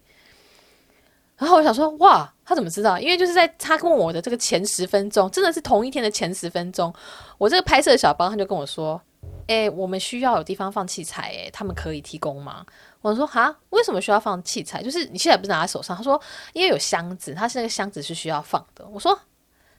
[1.37, 2.99] 然后我想说：“哇，他怎么知道？
[2.99, 6.93] 因为就是在他问我的这个前十分钟，真的是同一天的前十分钟，
[7.37, 9.01] 我这个拍摄的小帮他就跟我说。”
[9.47, 12.65] 诶，我们需要有地方放器材，诶，他们可以提供吗？
[13.01, 14.81] 我说哈，为什么需要放器材？
[14.81, 15.95] 就是你现在不是拿在手上？
[15.95, 16.19] 他说，
[16.53, 18.83] 因为有箱子，他是那个箱子是需要放的。
[18.87, 19.19] 我说，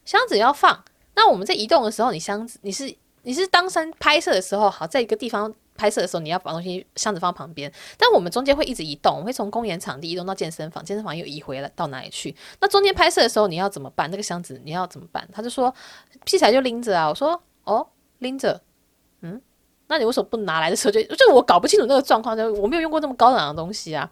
[0.05, 0.85] 箱子要放，
[1.17, 7.73] 那我们在移动的时候，你箱子你是你是当身拍摄的时候，好，在一个地方拍摄的时候，你要把东西箱子放旁边。
[7.97, 12.35] 但我们中间会一直移动，会从公演场地移动到健身房，健身房又移回来到哪里去？
[12.61, 14.11] 那中间拍摄的时候你要怎么办？
[14.11, 15.29] 那个箱子你要怎么办？
[15.33, 15.73] 他就说，
[16.25, 17.09] 器材就拎着啊。
[17.09, 17.87] 我说，哦，
[18.19, 18.61] 拎着，
[19.21, 19.41] 嗯。
[19.89, 24.11] 那你为什么不拿来的时候就就我搞不清楚那个状况，就我没有用过这么高档的东西啊。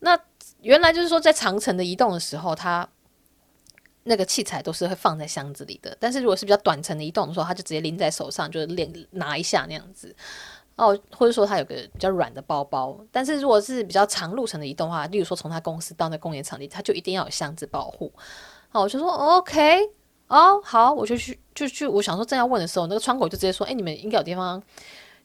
[0.00, 0.18] 那
[0.62, 2.88] 原来就是说在长城的移动的时候，他
[4.04, 5.96] 那个器材都是会放在箱子里的。
[6.00, 10.14] 但是如果是比较短程的移动的时候，他就直接拎在手上，就是练拿一下那样子。
[10.76, 12.98] 哦，或者说他有个比较软的包包。
[13.12, 18.12] 但是如果是比较长路程的移动的话，例如说从他公司到那公演场地，他就一定要有箱子保护。
[18.72, 19.90] 哦，我就说 OK。
[20.26, 21.86] 哦，好，我就去，就去。
[21.86, 24.60] 我想说，正要问的时候，那个窗口就直接说：“哎，你们应该有地方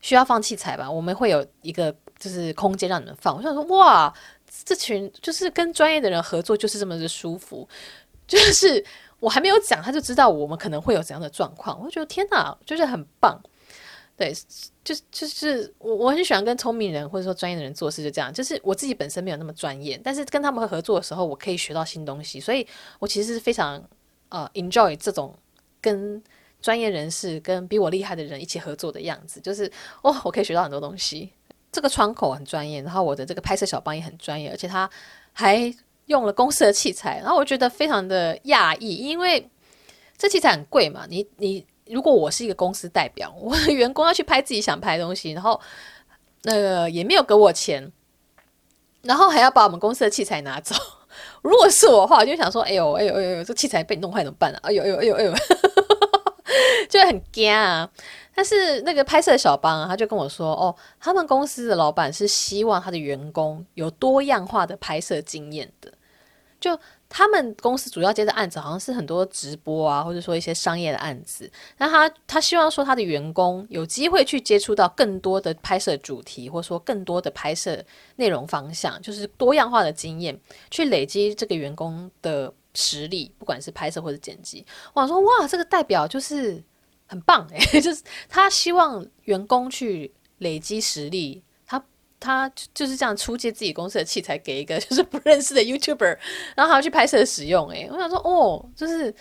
[0.02, 0.88] 需要放器材吧？
[0.88, 4.12] 我们会有一个就是空间让你们放。”我想说，哇，
[4.64, 7.66] 这群就是跟专业的人合作就是这么的舒服。
[8.38, 8.82] 就是
[9.18, 11.78] 我还没有讲，他就知道我们可能会有怎样的状况。
[11.82, 13.38] 我觉得天哪，就是很棒。
[14.16, 14.34] 对，
[14.84, 18.32] 就就是我我很喜欢跟聪明人或者说专业的人做事，就这样。
[18.32, 22.66] 就是我自己本身没有那么专业，但是跟他们合作的时候，我可以学到新东西，所以
[22.98, 23.82] 我其实是非常。
[24.32, 25.36] 呃、enjoy 这种
[25.80, 26.22] 跟
[26.62, 29.68] 专业人士、跟比我厉害的人一起合作的样子，就是
[30.02, 31.32] 哦，我可以学到很多东西。
[31.72, 34.88] 这个窗口很专业，然后我的这个拍摄小帮也很专业，而且他
[35.32, 35.74] 还
[36.10, 39.48] 用了公司的器材，然后我觉得非常的讶异，因为
[40.18, 41.06] 这器材很贵嘛。
[41.08, 45.58] 你你如果我是一个公司代表，我的员工要去拍自己想拍的东西，然后
[46.42, 47.92] 那个也没有给我钱，
[49.02, 50.74] 然后还要把我们公司的器材拿走。
[51.42, 54.58] 如果是我的话，我就想说，哎呦哎呦哎呦，这器材被你弄坏怎么办啊？
[54.64, 55.32] 哎呦哎呦哎呦哎呦，
[56.90, 57.88] 就很惊啊。
[58.34, 65.92] 但是那个拍摄的小帮啊，他就跟我说：“哦，他们公司的老板是希望他的员工有多样化的拍摄经验的。
[66.60, 71.50] 就他们公司主要接的案子好像是很多直播啊，或者说一些商业的案子。
[71.78, 77.82] 那他他希望说他的员工有机会去接触到更多的拍摄主题，或者说更多的拍摄
[78.16, 80.38] 内容方向，就是多样化的经验，
[80.70, 84.64] 去累积这个员工的实力，不管是拍摄或者剪辑。
[84.92, 86.62] 我想说，哇，这个代表就是。”
[87.10, 91.42] 很棒哎、欸， 就是他希望员工去累积实力，
[92.20, 96.18] 他就是这样出借自己公司的器材给一个 就是不认识的 YouTuber，
[96.54, 99.12] 然后还要去拍摄使用哎、我想说哦，就是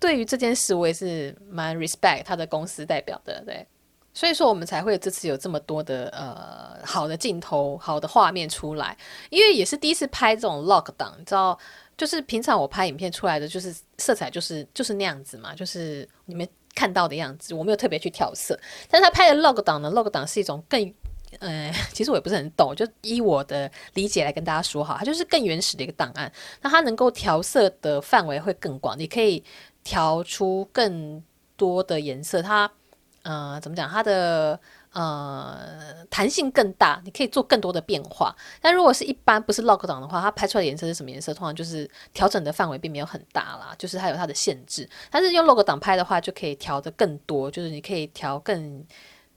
[0.00, 3.66] 对于这件事我也是蛮 respect 他的公司代表的，对，
[4.14, 8.96] 所以说我们才会这次有这么多的呃好的镜头、好的画面出来，
[9.30, 11.58] 因为也是第一次拍这种 log 档，你知道，
[11.96, 16.48] 就是平常我拍影片出来的就是色彩就是就是那样子嘛，就是你们。
[16.74, 18.56] 看到的样子，我没有特别去调色，
[18.88, 20.94] 但是他拍的 log 档呢，log 档是一种更，
[21.40, 26.30] 呃， 其实我也不是很懂，就依我的理解来跟大家说哈，它就是更原始的一个档案，
[26.62, 29.42] 那它能够调色的范围会更广，你可以
[29.82, 31.22] 调出更
[31.56, 32.70] 多的颜色，它，
[33.22, 34.58] 呃，怎么讲，它的。
[34.94, 38.34] 呃，弹性更大，你可以做更多的变化。
[38.58, 41.32] 但如果是一般不是 log 档的话，它拍出来的颜色是什么颜色？
[41.34, 44.88] 通常就是调整的范围并没有很大啦，就是它有它的限制。
[45.10, 48.82] 但是用 log 档拍的话，就可以调得更多，就是你可以调更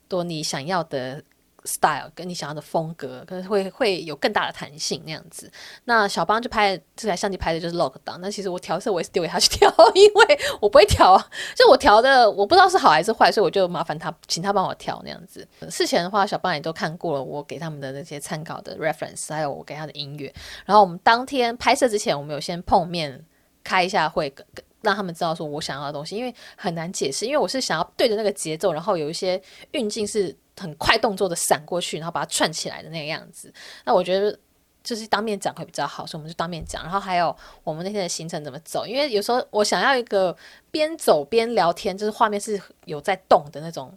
[0.07, 1.21] 多你想要的。
[1.63, 5.51] Style 跟你想要的风格，可能会会有更大的弹性那样子。
[5.85, 8.19] 那小邦就拍这台相机拍的就是 log 档。
[8.19, 11.29] 那其实我调色我也是丢给他去调， 因为我不会调啊。
[11.55, 15.47] 就我调的我不知道是好还是坏，所以我就麻烦他请他帮我调那样子。
[15.69, 20.33] 事前的话，小邦也都看过了我给他们的那些参考的 reference，还有我给他的音乐。
[20.65, 23.23] 然后我们当天拍摄之前，我们有先碰面
[23.63, 24.33] 开一下会，
[24.81, 30.35] 让他们知道说我想要的东西，因为很难解释，因为我是想要对着那个节奏，然后有一些运镜是。
[30.61, 33.51] 很快动作的闪过去，然后把它串起来的那个样子。
[33.83, 34.37] 那我觉得
[34.83, 36.83] 就是当面讲会比较好，所以我们就当面讲。
[36.83, 40.35] 然后还有我们那天的行程怎么走，因为有时候我想要一个
[40.69, 43.91] 边走边聊天，就是画面是有在动的那种，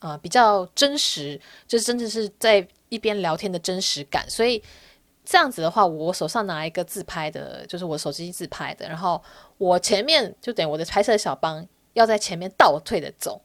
[0.00, 4.28] 呃，比较真实，就是真的是在一边聊天的真实感。
[4.28, 4.62] 所以
[5.24, 9.22] 这样子的话，我手上拿一个自拍的，就是我手机自拍的，然后
[9.56, 13.40] 我前面就等于我的拍摄小帮要在前面倒退的走。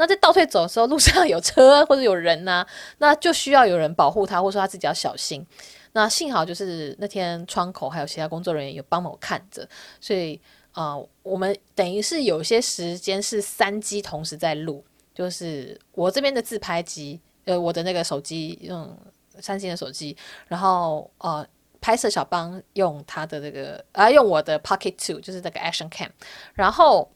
[0.00, 5.46] 那在倒退走的时候，路上有车或者有人呐、那就需要有人保护他，或者说他自己要小心。
[5.92, 9.68] 那幸好就是那天窗口还有其他工作人员有帮我看着，
[10.00, 10.40] 所以
[10.72, 14.82] 啊、我们等于是有些时间是三机同时在录，
[15.14, 18.96] 就是我这边的自拍机，呃，我的那个手机用
[19.38, 20.16] 三星的手机，
[20.48, 21.46] 然后呃，
[21.78, 26.08] 拍摄小帮用他的这个啊，用我的 Pocket Two，就是那个 Action Cam，
[26.54, 27.10] 然后。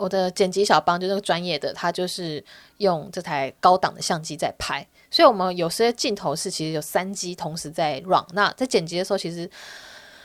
[0.00, 2.42] 我的剪辑小帮就那个专业的，他就是
[2.78, 8.24] 用这台高档的相机在拍，所以我们有些镜头是其实有三机同时在 run。
[8.32, 9.48] 那在剪辑的时候，其实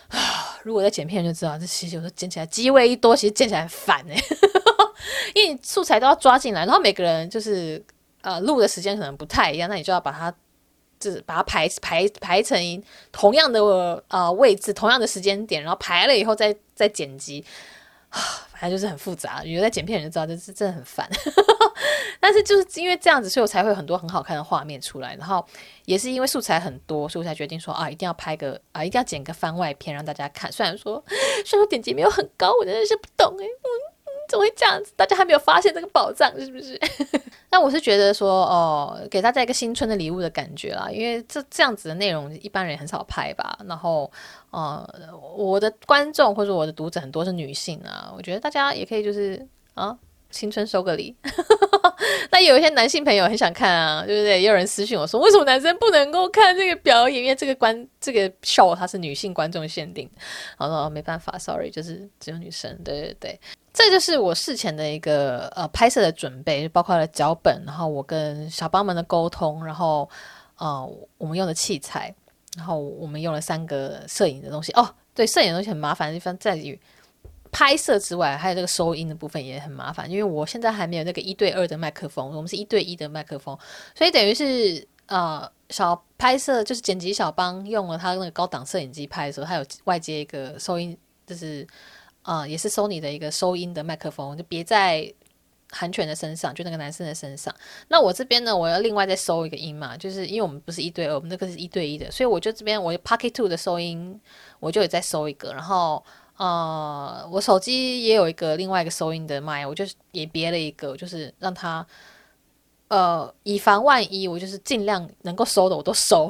[0.07, 4.15] 啊，如果在剪片就知道，这其实有时候剪起来机位一多，其实剪起来很烦哎，
[5.35, 7.83] 因为素材都要抓进来，然后每个人就是
[8.21, 10.33] 呃录的时间可能不太一样，那你就要把它
[10.97, 13.61] 就是把它排排排成同样的
[14.07, 17.43] 呃位置，同样的时间点，然后排了以后再再剪辑。
[18.65, 21.07] 反正就是很复杂，有在剪片人就知道，这是真的很烦。
[22.19, 25.13] 但是就是因为这样子，所以我才会有很多很好看的画面出来。
[25.17, 25.45] 然后
[25.85, 30.51] 也是因为素材很多，所以我才决定说啊，一定要拍个啊，一定要剪个番外片让大家看。
[30.51, 31.03] 虽然说，
[31.45, 33.45] 虽然说点击没有很高，我真的是不懂诶、
[34.27, 34.91] 怎么会这样子？
[34.95, 36.79] 大家还没有发现这个宝藏，是不是？
[37.51, 40.89] 那我是觉得说，哦，给大家一个新春的礼物的感觉啦。
[40.91, 43.57] 因为这这样子的内容，一般人很少拍吧。
[43.65, 44.11] 然后，
[44.51, 44.87] 呃，
[45.35, 49.97] 我的观众或者我的读者很多是女性啊，我觉得大家也可以就是啊，
[50.35, 51.15] 青春收个礼。
[52.29, 54.41] 那有一些男性朋友很想看啊，对不对？
[54.41, 57.23] 也有人私信我说，为什么男生不能够看这个表演？
[57.23, 60.09] 因为这个观这个 show 它是女性观众限定。
[60.57, 62.77] 然后说没办法，sorry，就是只有女生。
[62.83, 63.39] 对对对。
[63.73, 70.09] 这就是我事前的一个呃拍摄的准备，包括了脚本，然后我跟小帮们的沟通，然后
[70.57, 70.85] 呃
[71.17, 72.13] 我们用的器材，
[72.57, 74.73] 然后我们用了三个摄影的东西。
[74.73, 76.77] 哦，对，摄影的东西很麻烦的地方在于
[77.57, 83.57] 拍摄之外，还有这个收音的部分也很麻烦，因为我现在还没有那个一对二的麦克风，我们是一对一的麦克风，
[83.97, 91.65] 所以等于是呃小拍摄，就是剪辑小帮用了他那个高档摄影机拍的时候，他有外接一个收音，就是
[92.23, 95.09] 呃也是 Sony 的一个收音的麦克风，就别在
[95.71, 97.55] 韩权的身上，就那个男生的身上。
[97.87, 104.19] 那我这边呢，我要另外再收一个音嘛，就是因为我们不是一对二，我们那个是一对一的，所以我就这边我 Pocket Two 的收音，
[104.59, 106.03] 我就也再收一个，然后。
[106.37, 111.85] 呃，我手机也有一个另外一个收音的麦，我就是也别了一个，就是让它
[112.89, 116.29] 呃，以防万一，我就是尽量能够收的我都收。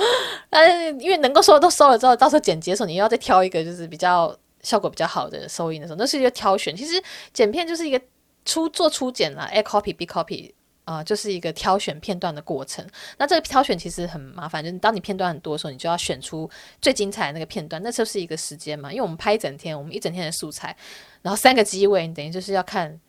[0.48, 6.74] 但是因为能够收的都收了之后，到时候剪辑的时候你又要再挑一个，就是比较效果比较好的收音的时候，那是一个挑选。
[6.74, 8.00] 其实剪片就是一个
[8.44, 10.52] 初做初剪啦，A copy B copy。
[10.84, 12.86] 啊、就是一个挑选片段的过程。
[13.16, 17.80] 那这个挑选其实很麻烦，就是当你片段很多的时候，你就要选出最精彩的那个片段。
[17.82, 20.76] 那就是一个时间嘛，因为我们拍一整天，我们一整天的素材，
[21.22, 23.00] 然后三个机位，你等于就是要看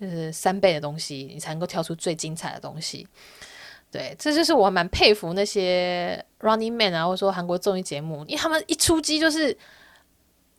[0.00, 3.06] 就是三倍的东西，你才能够挑出最精彩的东西。
[3.90, 9.58] 对，这就是我蛮佩服那些 Running Man 啊，或者说韩国综艺节目，因为他们一出机就是。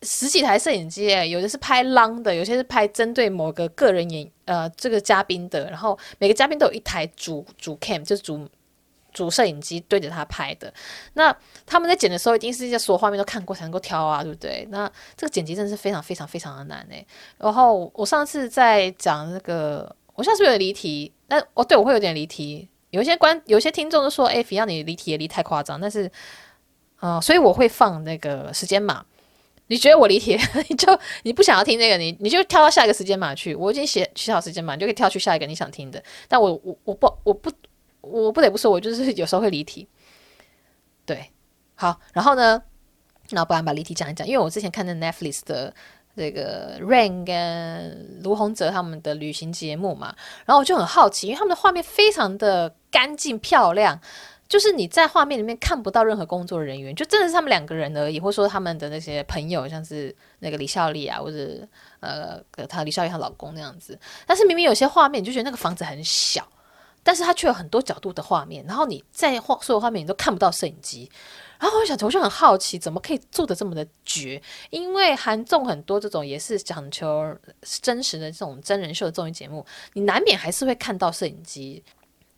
[0.01, 8.47] 十几台摄影机，有的是拍 long 的，有些是拍针对某个个人演呃这个嘉宾的，然后每个嘉宾都有一台主主 cam，就是主
[9.11, 10.73] 主摄影机对着他拍的。
[11.13, 11.35] 那
[11.65, 14.65] 他们在剪的时候，一定是所有画面都看过才能够挑啊，对不对？
[14.71, 17.05] 那这个剪辑真的是非常非常非常的难诶。
[17.37, 21.11] 然后我上次在讲那个，我现在是不是有离题？
[21.27, 22.69] 那哦，对，我会有点离题。
[22.91, 25.79] 有一些观，有一些听众都说，哎，Fion 你离题离太夸张。
[25.81, 26.09] 但是，
[27.01, 29.05] 嗯、所以我会放那个时间码。
[29.69, 30.35] 你觉得我离题，
[30.67, 33.53] 你 就你不想要听那个，你你就跳到下一个时间码去。
[33.53, 36.03] 我已经写写好时间码，你就可以跳去下一个你想听的。
[36.27, 37.51] 但我我我不我不
[38.01, 39.87] 我不得不说，我就是有时候会离题。
[41.05, 41.31] 对，
[41.75, 42.61] 好，然后呢，
[43.29, 45.71] 那不然把离题讲一讲，因为我之前看的 Netflix 的
[46.15, 50.15] 这个 Rain 跟卢宏哲他们的旅行节目嘛，
[50.45, 54.01] 然后我就很好奇，因为他们的画面非常的干净漂亮。
[54.49, 61.65] 就是你在画面里面看不到任何工作人员，就真的是他们两个人而已，或说他们的那些朋友，像是那个李孝利啊，或者
[61.99, 63.97] 呃，她李孝利她老公那样子。
[64.25, 66.45] 但是明明有些画面，你就觉得那个房子很小，
[67.03, 71.07] 但是它却有很多角度的画面，然后你在画所有画面你都看不到摄影机。
[71.59, 74.41] 然后我想，我就很好奇，怎么可以做得这么的绝？
[74.71, 77.37] 因为韩综很多这种也是讲求
[77.81, 81.83] 真实的这种真人秀的综艺节目，你难免还是会看到摄影机。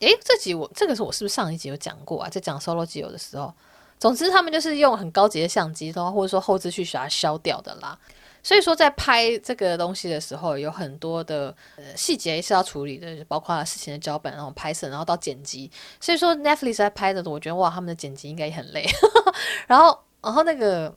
[0.02, 2.30] 诶，这集我这个是我是不是上一集有讲过啊？
[2.30, 3.54] 在讲 solo 机油的时候，
[4.00, 7.98] 总之他们就是用很高级的相机，然后或者说后制去把它消掉的啦。
[8.44, 15.70] 所以说在拍这个东西的时候，有很多的呃细节是要处理的，包括事情的脚本，然后拍摄，然后到剪辑。
[16.00, 18.88] 所以说 Netflix 在拍的，我觉得哇，他们的剪辑应该也很累。
[19.68, 20.92] 然后，然后那个。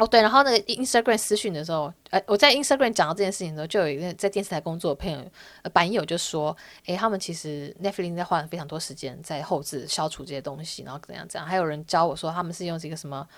[0.00, 5.18] 哦对，然后那个 Instagram 私讯的时候，呃，我在 Instagram 讲到这件事情的时候，就有一个在电视台工作的朋友，
[5.60, 11.46] 呃，版友就说，诶，他们其实 Netflix 在花了非常多时间在后制消除这些东西，然后怎样怎样。
[11.46, 13.28] 还有人教我说，他们是用这个什么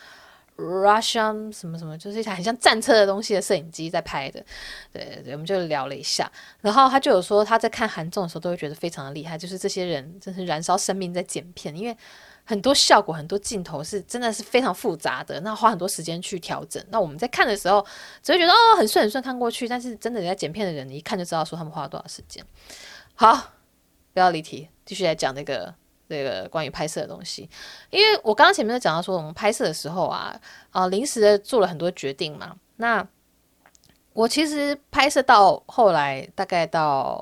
[0.56, 4.40] Russian 什么什么，就是一台很像战车的东西的摄影机在拍的。
[4.92, 11.96] 对对对，我们就聊了一下，然后他就有说他在看韩综的时候都会觉得非常的厉害，就是这些人真是燃烧生命在剪片，因为。
[12.44, 16.84] 很多效果，很多镜头是真的是非常复杂的，那花很多时间去调整。
[16.90, 17.84] 那我们在看的时候，
[18.22, 22.44] 只会觉得哦很顺很顺看过去，但是真的在剪片的人，你一看就知道说他们花了多少时间。
[23.14, 23.52] 好，
[24.12, 25.72] 不要离题，继续来讲那个
[26.08, 27.48] 那个关于拍摄的东西。
[27.90, 30.34] 因为我刚刚前面在讲到说，我们拍摄的时候啊
[30.70, 32.56] 啊临时的做了很多决定嘛。
[32.76, 33.06] 那
[34.14, 37.16] 我其实拍摄到后来，大概到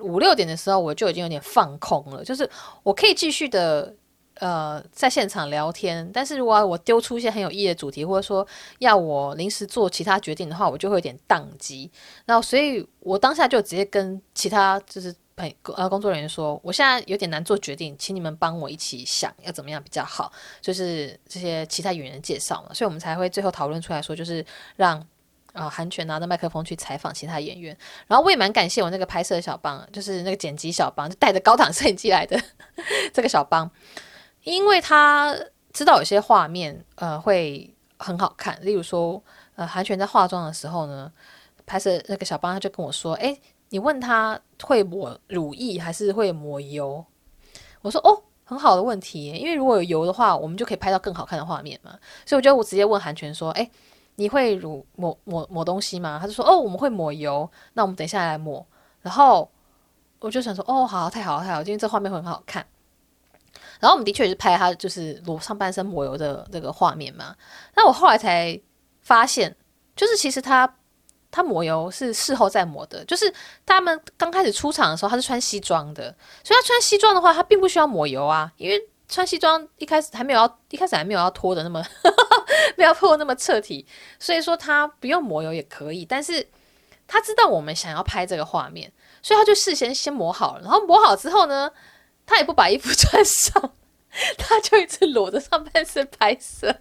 [0.00, 2.22] 五六点的时候，我就已经有点放空了。
[2.22, 2.48] 就是
[2.82, 3.92] 我可以继续的
[4.34, 8.46] 呃在现场聊天，但是如果我丢出一些很有意义的主题，或者说
[8.78, 11.90] 要我临时做其他决定的话，我就会有点宕机。
[12.24, 20.30] 然后，所以我当下就直接跟其他就是朋呃工作人员说，我现在有点难做决定，请你们帮我一起想要怎么样比较好。
[20.60, 24.44] 就是这些其他演员介绍嘛，所以我们才会最后讨论出来说，就是
[24.76, 25.04] 让。
[25.54, 27.74] 啊，韩权拿着麦克风去采访其他演员，
[28.08, 32.36] 然后我也蛮感谢我那个拍摄小帮，就是那个剪辑小帮，就带着高档摄影机来的
[33.14, 33.70] 这个小帮，
[34.42, 35.32] 因为他
[35.72, 39.22] 知道有些画面呃会很好看，例如说
[39.54, 41.10] 呃韩权在化妆的时候呢，
[41.64, 47.04] 拍摄那个小帮他就跟我说，诶，你问他会抹乳液还是会抹油？
[47.80, 51.96] 我说哦，很好的问题，因为如果有油的话，我们就可以拍到更好看的画面嘛，
[52.26, 53.70] 所以我觉得我直接问韩权说，诶。
[54.16, 56.18] 你会乳抹抹抹东西吗？
[56.20, 57.50] 他就说哦，我们会抹油。
[57.72, 58.64] 那我们等一下来抹。
[59.02, 59.50] 然后
[60.20, 62.64] 我就想说哦，好，太好了，太好了，因为这画面会很好看。
[63.80, 67.34] 然后我们的确也是拍他就是裸上半身抹油的这个画面嘛。
[67.74, 68.58] 那我后来才
[69.02, 69.54] 发现，
[69.94, 70.72] 就是其实他
[71.30, 73.32] 他抹油是事后再抹的，就是
[73.66, 76.04] 他们刚开始出场的时候，他是穿西装的，
[76.42, 81.84] 所以他穿西装的话，他并不需要抹油啊，因为穿西装一开始还没有要，一开始还没有要脱的那么，
[82.76, 83.86] 不要破那么彻底，
[84.18, 86.48] 所以说他不用抹油也可以，但是
[87.06, 88.92] 他知道我们想要拍这个画面，
[89.22, 91.70] 所以他就事先先抹好了，然后抹好之后呢，
[92.26, 93.74] 他也不把衣服穿上，
[94.38, 96.80] 他就一直裸着上半身拍摄。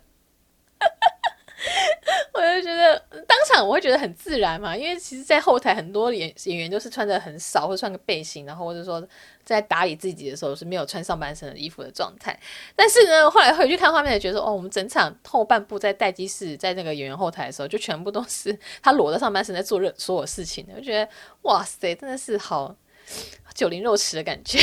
[2.34, 9.06] 我就觉得当场我会觉得很自然嘛，因为其实，在后台很多演演员都是穿的很少，或穿个背心，然后或者说
[9.46, 12.38] 在打理自己的时候是没有穿上半身的衣服的状态。
[12.76, 20.74] 但是呢，后来回去看画面，觉得说哦，我们整场后半部在待机室，在那个演员后台的时候，就全部都是他裸着上半身在做任所有事情的。
[20.76, 21.10] 我觉得
[21.44, 22.76] 哇塞，真的是好
[23.56, 24.60] 九零肉食的感觉。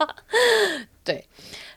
[1.04, 1.26] 对，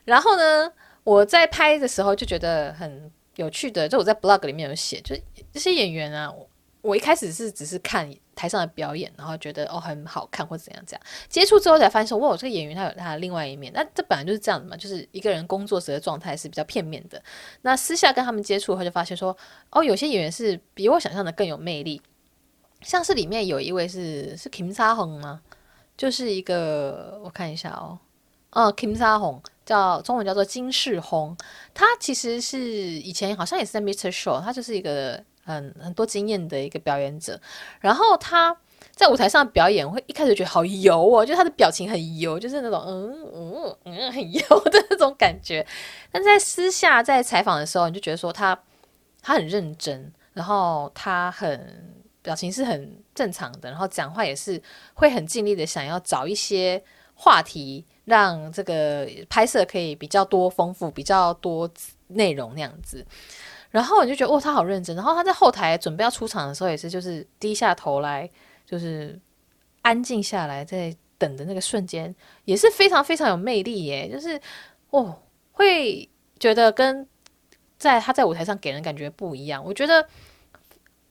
[0.04, 0.72] 然后呢，
[1.02, 3.10] 我在拍的时候就觉得很。
[3.36, 5.22] 有趣的，就我在 blog 里面有写，就是
[5.52, 6.48] 这些演员啊，我，
[6.82, 13.72] 我一开始是只是看台上的表演，然后觉得哦很好看或怎样怎样，接触之后才发现说，哇，这个演员他有他的另外一面。
[13.72, 17.22] 那这本来就是这样的嘛，就是一个人工作时的状态是比较片面的。
[17.62, 19.36] 那私下跟他们接触后，就发现说，
[19.70, 22.00] 哦，有些演员是比我想象的更有魅力。
[22.82, 25.40] 像是里面有一位是是 Kim Sa Hong 吗？
[25.96, 27.98] 就是一个我看一下哦，
[28.50, 29.40] 哦 Kim Sa Hong。
[29.64, 31.36] 叫中文叫做金世宏，
[31.72, 34.12] 他其实是以前好像也是在 Mr.
[34.12, 37.40] Show，他就是一个很很多经验的一个表演者。
[37.80, 38.56] 然后他
[38.92, 45.66] 在舞台上表演，会一开始觉得好油哦，就他的表情很油，就是那种嗯嗯嗯很油的那种感觉。
[46.12, 48.58] 但在私下在采访的时候，你就觉得说他
[49.22, 54.62] 他很认真，然后他很表情是很正常的，然后讲话也是
[54.92, 56.82] 会很尽力的想要找一些
[57.14, 57.86] 话题。
[58.04, 61.68] 让这个拍摄可以比较多丰富，比较多
[62.08, 63.04] 内容那样子，
[63.70, 64.94] 然后你就觉得哦，他好认真。
[64.94, 68.28] 然后他在后台准备要出场的时候，也是就是低下头来，
[68.66, 69.18] 就是
[69.80, 74.06] 安静下来，在等的那个瞬间，也是非常非常有魅力耶。
[74.08, 74.38] 就是
[74.90, 75.16] 哦，
[75.52, 76.06] 会
[76.38, 77.08] 觉得跟
[77.78, 79.64] 在他在舞台上给人感觉不一样。
[79.64, 80.06] 我觉得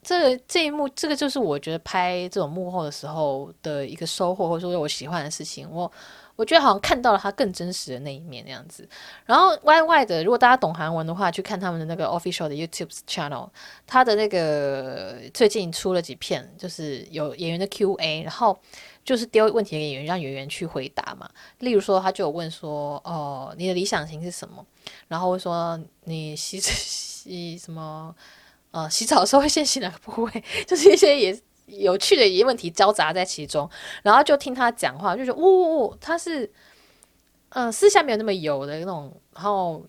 [0.03, 5.67] 这这一幕，这个就是我觉得拍这种幕后的时候的一个收获，或者说我喜欢的事情。
[5.71, 5.91] 我。
[6.36, 8.88] 我觉得好像看到了他更真实的那一面那样子。
[9.25, 13.49] 然后 YY 的，如果大家懂韩文的话，去看他们的那个 official 的 YouTube channel，
[13.86, 18.59] 他的那个最近出了几片，就是有演员的 QA，然后
[19.05, 21.29] 就是丢问题给演员，让演员去回答嘛。
[21.59, 24.65] 例如说，他就有问说：“哦，你的理想型是什么？”
[25.07, 28.15] 然后说：“你洗洗什么？
[28.71, 31.39] 呃，洗澡的时候会先洗哪个部位？” 就是一些也。
[31.66, 33.70] 有趣的一些问题交杂在其中，
[34.03, 36.51] 然后就听他讲话，就觉得，呜、呜，他是，
[37.49, 39.86] 嗯、私下没有那么油的那种，然后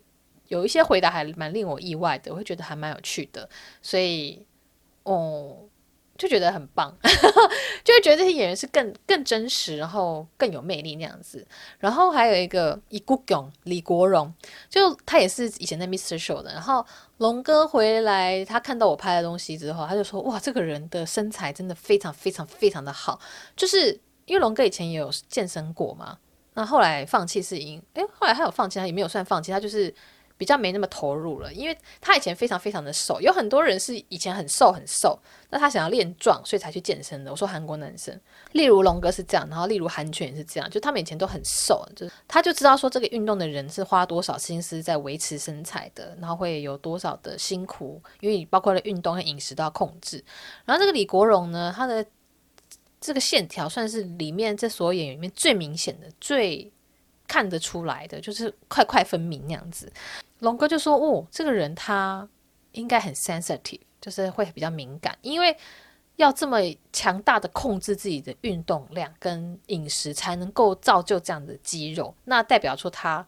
[0.49, 3.49] 有一些回答还蛮令我意外的，我会觉得还蛮有趣的，
[3.83, 4.47] 所以，
[5.03, 5.69] 哦。
[6.17, 6.97] 就觉得很棒，
[7.83, 11.45] 就会觉得这些演员是更更真实，然后更有魅力那样子。
[11.79, 14.33] 然后还有一个李国荣，李国荣，
[14.71, 16.19] 就他也是以前在 Mr.
[16.19, 16.53] Show 的。
[16.53, 16.87] 然后
[17.19, 23.19] 龙哥回来，他看到我拍的东西之后，他就说：“哇，这个人的身材真的非常非常非常的好。”
[23.57, 26.19] 就是因为龙哥以前也有健身过嘛，
[26.55, 29.93] 那后来放弃是因，诶，后来他有放弃，他也没有算放弃，他就是。
[30.45, 35.19] 比较没那么投入了，因为他以前非常非常的瘦，有很多人是以前很瘦很瘦，
[35.49, 37.31] 那他想要练壮，所以才去健身的。
[37.31, 38.15] 我说韩国男生，
[38.53, 50.23] 例如龙哥是这样，然后例如韩权也是这样，就他们以前都很瘦，就是他就知道说这个运动的人是花多少心思在维持身材的，然后会有多少的辛苦，因为包括了运动和饮食都要控制。
[50.67, 52.05] 然后这个李国荣呢，他的
[53.01, 56.71] 这个线条算是里面这所有演员里面最明显的、最
[57.27, 59.91] 看得出来的，就是块块分明那样子。
[60.45, 62.29] 龙哥就说：“哦，这个人他
[62.73, 65.57] 应该很 sensitive，就是会比较敏感，因为
[66.17, 66.59] 要这么
[66.93, 72.15] 强大的控制自己的运动量跟饮食，才能够造就这样的肌肉。
[72.25, 73.27] 那代表说他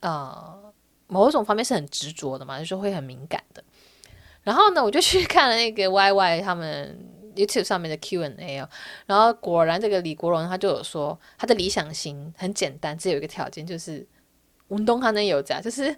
[0.00, 0.72] 呃
[1.06, 3.62] 某种方面是很执着的嘛，就是会很敏感的。
[4.42, 6.98] 然后呢，我就去看了那个 YY 他们
[7.34, 8.68] YouTube 上面的 Q&A 哦，
[9.04, 14.06] 然后果然这个李国荣他就有说，他的理想型很简单，只有一个条件，就是
[14.68, 15.94] 运动他能有这样，就是。”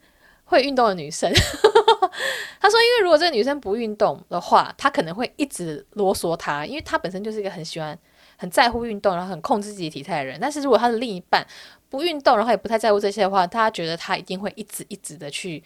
[0.49, 1.31] 会运动的女生，
[2.59, 7.97] 他说：“因为如果这个女生不运动的话，他可能会一直啰嗦她，因为她本身就是一个很喜欢、
[8.39, 10.39] 很在乎运动，然后很控制自己体态的人。
[10.41, 11.47] 但是如果他的另一半
[11.91, 15.63] 不运动，然后也不太在乎这些的话，他觉得他一定会一直一直的去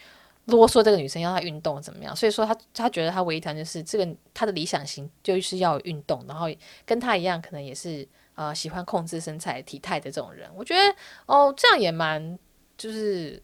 [0.46, 2.14] 啰嗦这个女生要她运动怎么样。
[2.16, 6.48] 所以说他他觉得他唯一条件就是这个他的理想型就是要运动，然后
[6.84, 8.04] 跟他一样，可能也是、
[8.34, 10.50] 呃、喜欢控制身材体态的这种人。
[10.56, 10.92] 我觉得
[11.26, 12.36] 哦，这样也蛮
[12.76, 13.40] 就是。”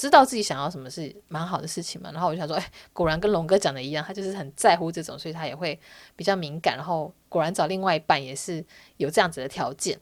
[0.00, 2.10] 知道自己想要什么是蛮好的事情嘛。
[2.10, 5.78] 然后我就想说，哎，果然跟龙哥讲的一样，他就是很在乎这种，所以他也会
[6.16, 6.74] 比较敏感。
[6.74, 8.64] 然后果然找另外一半也是
[8.96, 10.00] 有这样子的条件。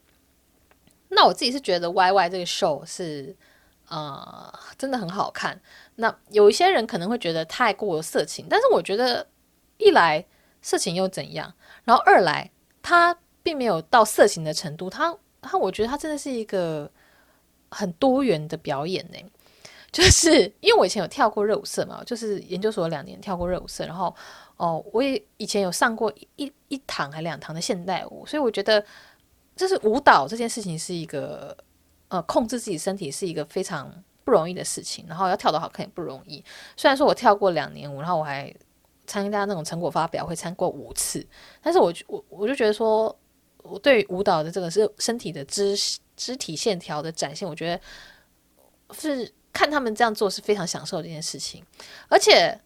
[1.09, 3.35] 那我自己是觉得 YY 这个 show 是
[3.89, 5.61] 呃真的很好看。
[5.97, 9.27] 那有一些人可能会觉得太过色情，但是我觉得
[9.79, 10.25] 一来
[10.63, 11.53] 色情又怎样？
[11.83, 12.49] 然后二来
[12.81, 16.89] 他并没有到色情的程度，他他我觉得他真的是一个。
[17.71, 19.19] 很多元的表演呢，
[19.99, 24.15] 就是因为我以前有跳过热舞社嘛，就是研究所两年跳过热舞社，然后
[24.57, 28.85] 哦，我也以前有上过一一堂还两堂的现代舞，所以我觉得
[29.57, 31.57] 就是舞蹈这件事情是一个
[32.07, 33.93] 呃控制自己身体是一个非常
[34.23, 36.45] 不容易的事情，然后要跳得好看也不容易。
[36.77, 38.55] 虽然说我跳过两年舞，然后我还
[39.05, 41.27] 参加那种成果发表会参过五次，
[41.61, 43.19] 但是我我我就觉得说
[43.65, 45.77] 我对舞蹈的这个是身体的肢。
[46.21, 47.81] 肢体线条的展现，我觉得
[48.93, 51.65] 是看他们这样做是非常享受的一件事情。
[52.09, 52.57] 而且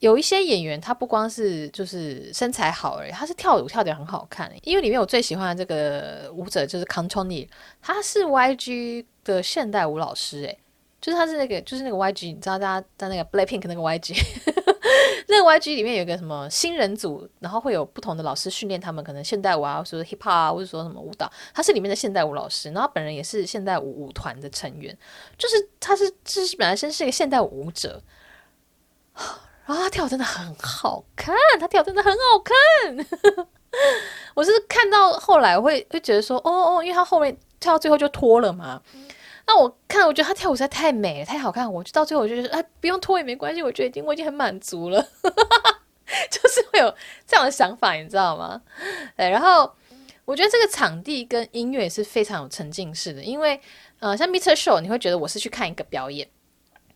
[0.00, 4.52] 有一些演员，他不光是就是身材好而已，他是跳舞跳得很好看。
[4.64, 7.46] 因为里面我最喜欢的这个舞者就是 Contoni，
[7.80, 10.58] 他是 YG 的现代舞老师，诶，
[11.00, 14.20] 就是他是那个就是那个 YG，你知道大家在那个 Blackpink 那个 YG。
[15.32, 21.32] 那个 YG 里面有个什么新人组，然后会有不同的老师训练他们，可能现代舞啊，或者说 hip hop 啊，或者说什么舞蹈。
[21.54, 24.94] 他是里面的现代舞老师，然后本人也是现代舞舞团的成员，
[25.38, 28.02] 就是他是就是本来身是一个现代舞舞者，
[29.64, 33.46] 然后他跳真的很好看，他跳真的很好看。
[34.36, 38.82] 我是看到后来会会觉得说，哦哦，因为他后面跳到最后就脱了嘛。
[39.46, 41.70] 那我看，我觉得他跳舞实在太美了，太好看。
[41.70, 43.62] 我就到最后，我就觉得，哎，不用脱也没关系。
[43.62, 45.02] 我觉得已经，我已经很满足了，
[46.30, 46.94] 就是会有
[47.26, 48.62] 这样的想法，你知道吗？
[49.16, 49.70] 对，然后
[50.24, 53.60] 我觉得这个场地跟音乐是非常有沉浸式的，因为，
[53.98, 54.54] 呃，像 Mr.
[54.54, 56.28] Show，你会觉得我是去看一个表演，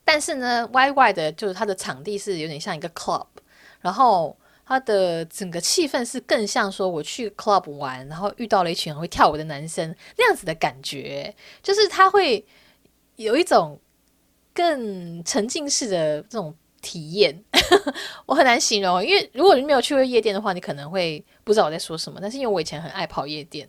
[0.04, 3.26] 但是呢，YY 的就是它的场地是有点像一个 club，
[3.80, 4.36] 然后。
[4.66, 12.44] 他的整个气氛是更像说我去 club 玩，然后遇到了一群很会跳舞的男生那样子的感觉，就是他会
[13.14, 13.80] 有一种
[14.52, 17.44] 更沉浸式的这种体验，
[18.26, 22.18] 我很难形容，因为如果你没有去过夜店的话，你可能会不知道我在说什么。
[22.20, 23.68] 但是因为我以前很爱跑夜店。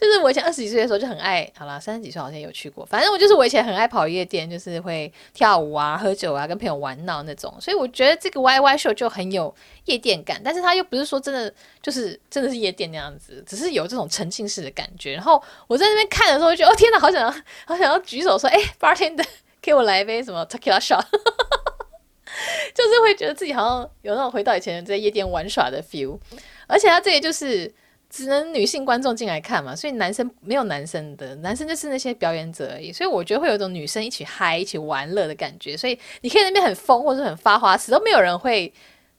[0.00, 2.86] 就是我以前二十几岁的时候就很爱，好啦，三十几岁好像有去过。
[2.86, 7.52] 反正我就是我以前很爱跑夜店，就是会跳舞啊、喝酒啊、跟朋友玩闹那种。
[7.60, 9.52] 所以我觉得这个 YY Show 就很有
[9.86, 15.14] 夜店感，但是它又不是说真的就是真的是夜店那样子，只是有这种沉浸式的感觉。
[15.14, 17.30] 然后我在那边看的时候，就觉得哦天哪，好想要
[17.66, 19.26] 好想要举手说，哎，Bartender，
[19.60, 21.04] 给我来一杯什么 Tequila Shot，
[22.72, 26.20] 就是会觉得自己好像有那种回到以前在夜店玩耍的 feel。
[26.68, 27.74] 而且它这个就是。
[28.10, 32.90] 只能女性观众进来看嘛，所以男生没有男生的，男生就是那些表演者而已。
[32.90, 35.76] 所以我觉得会有一种女生一起嗨、一起玩乐的感觉。
[35.76, 38.72] 所以你可以那边很疯或者很发花痴，都没有人会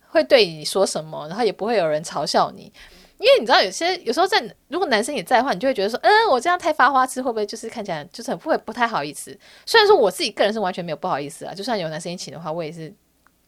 [0.08, 2.72] 会对你说什么，然后也不会有人嘲笑你。
[3.20, 9.38] 因为你知道，有些有时候在如果男生也在的话，你就会觉得说，嗯，我这样太发花痴，会不会就是看起来就是很不会不太好意思？
[9.68, 12.92] 虽然说我自己个人是完全没有不好意思啊，就算有男生一起的话，我也是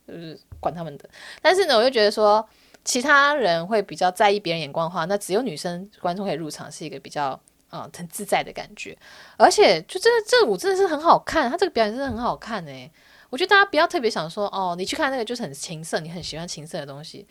[0.08, 1.10] 就是管他们的。
[1.42, 2.48] 但是呢，我就觉得说。
[2.84, 8.98] 其他人会比较在意别人眼光的话，那只有女生观众可以入场，是一个比较啊、很自在的感觉。
[9.38, 12.92] 而且就真的这舞真的是很好看，他这个表演真的很好看诶。
[13.30, 17.26] 我觉得大家不要特别想说哦，你去看那个就是很情色，你很喜欢情色的东西。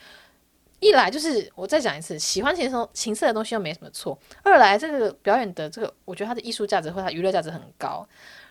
[0.78, 4.18] 一来就是我再讲一次，喜欢情色情色的东西又没什么错。
[4.42, 8.09] 二来这个表演的这个，我觉得它的艺术价值或它娱乐价值很高。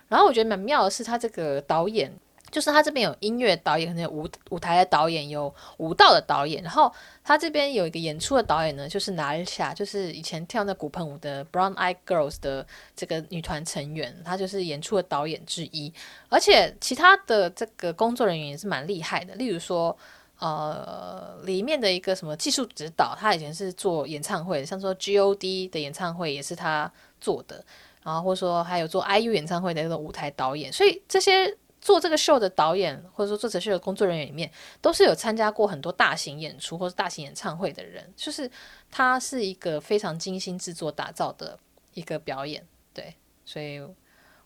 [0.10, 2.12] 然后我觉得蛮妙的是，他这个导演。
[2.52, 6.62] 就是他这边有音乐导演，可能有舞舞台的导演，有舞蹈的导演。
[6.64, 6.92] 然后
[7.24, 15.94] 他这边有一个演出的导演呢，就是拿一下，就是以前跳那古盆舞的 Brown Eyed Girls 的这个女团成员，她就是演出的导演之一。
[16.28, 19.96] 而且其他的这个工作人员也是蛮厉害的，例如说，
[20.40, 26.92] 呃，里面的一个什么技术指导，他以前是做演唱会，像说 G.O.D 的演唱会也是他
[27.22, 27.64] 做的，
[28.04, 31.56] 然后或者说还有做 I.U 演唱会的那种舞台导演，所以这些。
[31.82, 34.52] 做这个秀的导演，或者说做这秀的工作人员里面，
[34.82, 38.50] 都是有参加过很多大型演出或者大型演唱会的人，就是
[38.92, 41.58] 他是一个非常精心制作打造的
[41.94, 43.16] 一个表演，对，
[43.46, 43.82] 所以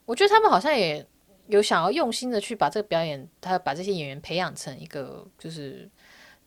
[0.06, 1.06] 我觉得他们好像也
[1.48, 5.90] 有想要用心的去把这个表演，他把这些演员培养成一个，就是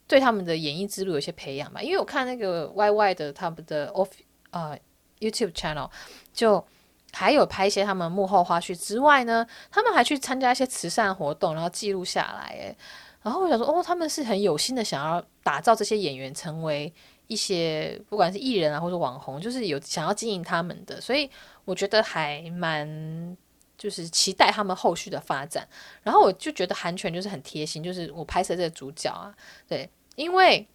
[0.07, 1.83] 对他们的演艺之路有些培养吧。
[1.83, 4.11] 因为我看那个 YY 的他们的 off
[4.51, 4.81] 啊、呃、
[5.19, 5.91] YouTube channel
[6.33, 6.65] 就。
[7.13, 12.55] 还有拍一些他们幕后花絮之外呢，他们还去参加一些慈善活动，然后记录下来。
[12.59, 12.77] 诶，
[13.23, 16.93] 然后我想说，哦，他们是很有心的，想要打造这些演员成为
[17.27, 21.01] 一些不管是艺人啊，或者网红，就是有想要经营他们的。
[21.01, 21.31] 所以
[21.65, 23.37] 我觉得还蛮
[23.79, 25.67] 就是期待他们后续的发展。
[26.03, 29.35] 然后我就觉得韩权就是很贴心，就是我拍摄这个主角啊，
[29.67, 30.69] 对，因为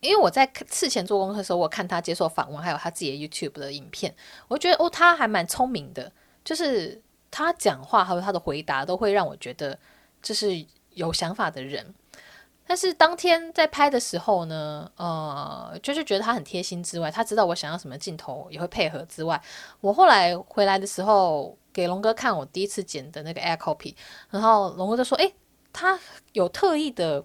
[0.00, 4.14] 因为我在事前做功课的时候，我看他接受访问，还有他自己的 YouTube 的影片，
[4.48, 6.10] 我觉得哦，他还蛮聪明的，
[6.44, 9.78] 就是他讲话还有他的回答都会让我觉得
[10.22, 11.94] 这是有想法的人。
[12.66, 19.42] 但是当天在拍的时候呢，呃，就是觉得他很贴心之外，他知道我想要什么镜头也会配合之外，
[19.80, 23.94] 我后来回来的时候给龙哥看我第一次剪的那个 Air Copy，
[24.30, 25.34] 然后龙哥就说：“诶，
[25.72, 25.98] 他
[26.32, 27.20] 有特意的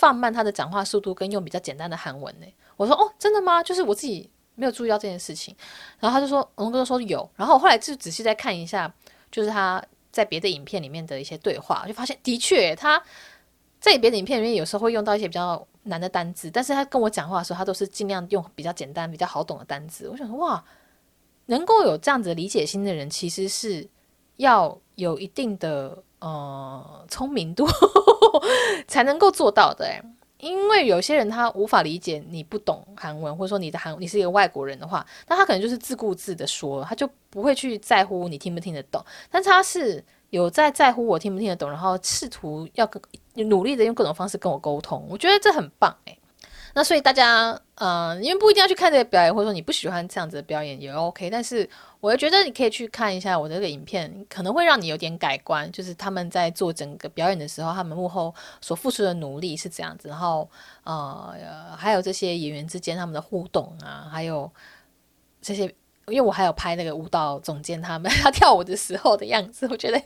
[0.00, 2.46] 放慢他的讲话速度，跟用比较简单的韩文呢。”
[2.78, 3.62] 我说：“哦，真的吗？
[3.62, 5.54] 就是我自己没有注意到这件事情。”
[6.00, 8.90] 然后他就说：“龙哥说有。”然后我后来就仔细再看一下，
[9.30, 13.02] 就是他在别的影片里面的一些对话，就发现的确他。
[13.80, 20.06] 在别的影片里面，有时候会用到一些比较难的单字，但是他跟我讲话的时候，他都是尽量用比较简单、比较好懂的单字。
[20.06, 20.62] 我想说，哇，
[21.46, 23.88] 能够有这样子理解心的人，其实是
[24.36, 27.66] 要有一定的呃聪明度
[28.86, 29.86] 才能够做到的。
[29.86, 30.02] 哎，
[30.38, 39.04] 因为有些人他无法理解你不懂韩文，或者说你的韩你是一个外国人的话，那他可能就是自顾自的说，他就不会去在乎你听不听得懂。
[39.30, 43.00] 但他是有在在乎我听不听得懂，然后试图要跟。
[43.34, 46.18] 努力的用各种方式跟我沟通，我觉得这很棒诶。
[46.74, 51.30] 那所以大家，呃，因为不一定要去看这个表演，或者说你不喜欢这样子的表演也 OK。
[51.30, 51.66] 但是
[51.98, 55.72] 我觉得你可以去看一下我这个影片，可能会让你有点改观。
[55.72, 60.10] 就是他们在做整个表演的时候，他们幕后所付出的努力是这样子。
[60.10, 60.46] 然后，
[60.84, 61.34] 呃，
[61.74, 64.52] 还有这些演员之间他们的互动啊，还有
[65.40, 65.64] 这些，
[66.08, 69.98] 因为我还有拍那个舞蹈总监他们 他跳舞的时候的样子，我觉得。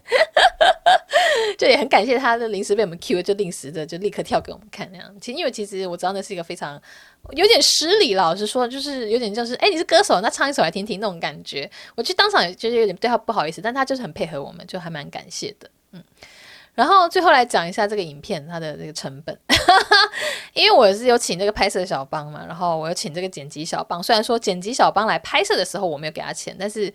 [1.59, 5.15] 就也很感谢他的临时被我们 cue，就临时的就立刻跳给我们看那样。
[5.21, 6.81] 其实因为其实我知道那是一个非常
[7.31, 11.71] 有点失礼，老实说，就是有点就是哎、你是歌手，那唱一首来听听那种感觉。
[11.95, 15.71] 我去当场也觉得有点对他不好意思，但他就是很配合我们，就还蛮感谢的。
[15.93, 16.03] 嗯，
[16.75, 19.39] 然后最后来讲一下这个影片它的这个成本，
[20.55, 24.03] 因为我是有请这个拍摄小帮嘛，然后我有请这个剪辑小帮。
[24.03, 26.93] 虽然说剪辑小帮来拍摄的时候我没有给他钱，但是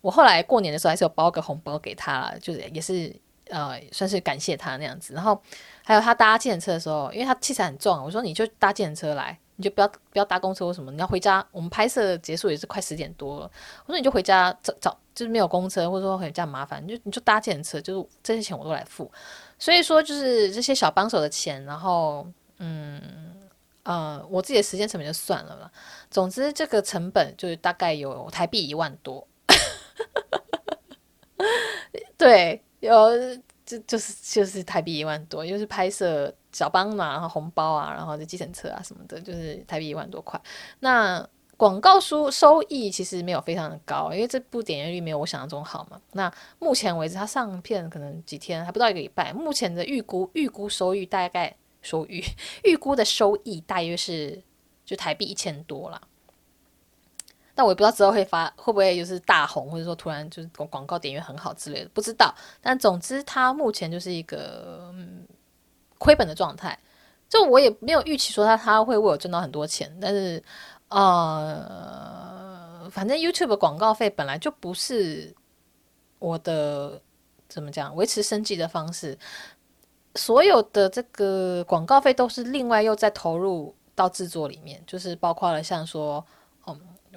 [0.00, 3.14] 我后来过年的时候还是有包个红包给他了，就是也是。
[3.50, 5.38] 呃，算是感谢他那样子，然后
[5.84, 11.46] 还有他搭计程车的时候，因为他器材很重，我说你就搭计程车来，你就不要不要搭公车或什么，你要回家。
[11.52, 13.50] 我们拍摄结束也是快十点多了，
[13.84, 19.10] 我说你就回家找找，就是没有公车或者说回家麻烦，你就你就搭计程车，就是这些钱我都来付。
[19.58, 22.26] 所以说就是这些小帮手的钱，然后
[22.58, 23.00] 嗯
[23.82, 25.70] 呃，我自己的时间成本就算了吧。
[26.10, 29.26] 总之这个成本就是大概有台币一万多，
[32.16, 32.62] 对。
[32.86, 40.40] 有，就就是就是台币一万多，就是拍摄小帮嘛，然后红包啊，然后就计程车啊什么的，就是台币一万多块。
[40.80, 41.26] 那
[41.56, 46.00] 广告收收益其实没有非常的高，因为这部点阅率没有我想象中好嘛。
[46.12, 52.22] 那目前为止，它上片可能几天还不到一个礼拜，目前的预估预估收益大概收益
[52.64, 54.42] 预估的收益大约是
[54.84, 56.00] 就台币一千多啦。
[57.54, 62.34] 但我也不知道之后会发会不会就是大红，或者说突然就是广广告点阅很好之类的，不知道。
[62.60, 65.24] 但总之，它目前就是一个嗯
[65.98, 66.76] 亏本的状态。
[67.28, 70.42] 就我也没有预期说它它会为我赚到很多钱，但是
[70.88, 75.32] 呃，反正 YouTube 的广告费本来就不是
[76.18, 77.00] 我的
[77.48, 79.16] 怎么讲维持生计的方式，
[80.16, 86.24] 所有的这个广告费都是另外又再投入到制作里面，就是包括了像说。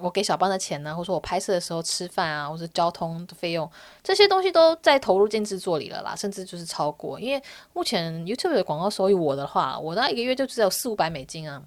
[0.00, 3.70] 我给小帮的钱呢，或者说我拍摄的时候吃饭啊，或者交通的费用，
[4.02, 7.18] 这些东西都在投入进制作里了啦，甚至就是超过。
[7.18, 7.42] 因为
[7.72, 11.62] 目前 YouTube 的广告收益，我的话，我那一个月就只有四五百美金啊。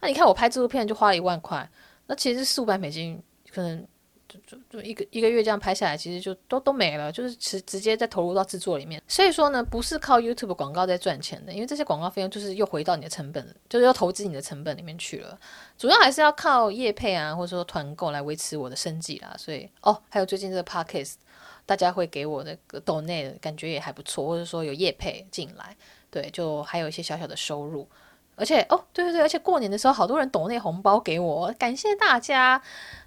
[0.00, 1.68] 那你看我拍这部片就花了一万块，
[2.06, 3.86] 那其实四五百美金可能。
[4.46, 9.00] 就就一个一个月这样拍下来，其实就都都没了，就是直直接再投入到制作里面。
[9.06, 15.38] 所以说呢，不是靠 YouTube 广告在赚钱的，因为这些广告费用就是又回到你的成本，就是要投资你的成本里面去了。
[15.78, 19.34] 主要还是要靠业配啊，或者说团购来维持我的生计啦。
[19.38, 21.14] 所以哦，还有最近这个 Podcast，
[21.64, 25.76] 大家会给我那个抖内感觉也还不错，或者说有业配进来，
[26.10, 27.88] 对，就还有一些小小的收入。
[28.38, 32.60] 而且哦，对对对，而且过年的时候好多人抖内红包给我，感谢大家。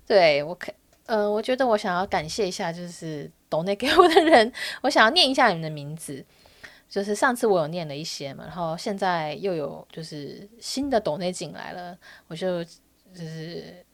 [0.07, 0.71] 对我可。
[1.09, 4.53] 嗯、呃，我觉得我想要感谢一下，就是抖内给我的人，
[4.83, 6.23] 我想要念一下你们的名字。
[6.87, 11.97] 就是上次我有念了一些嘛，然后现在又有就是新的抖内进来了，
[12.27, 13.85] 我就就是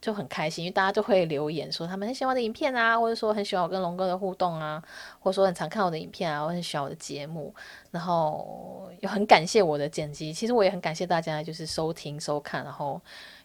[0.00, 4.82] 就很开心，因为大家就会留言说他们很喜欢我的影片啊，或者说很喜欢我跟龙哥的互动啊，
[5.20, 7.54] 或者说很常看我的影片啊，我很喜欢我的节目，
[7.92, 10.32] 然后又很感谢我的剪辑。
[10.32, 13.00] 其实我也很感谢大家，就是收听收看，然后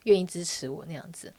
[0.05, 1.31] 愿意支持我那样子，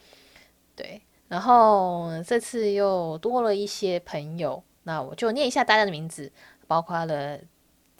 [0.76, 1.00] 对。
[1.30, 6.32] 然后这次又多了一些朋友，那我就念一下大家的名字，
[6.66, 7.38] 包括了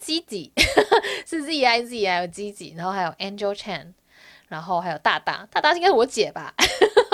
[0.01, 0.51] Zizi
[1.25, 3.93] 是 Z I Z 还有 Zizi，然后还有 Angel Chan，
[4.49, 6.53] 然后还有大大，大大应该是我姐吧，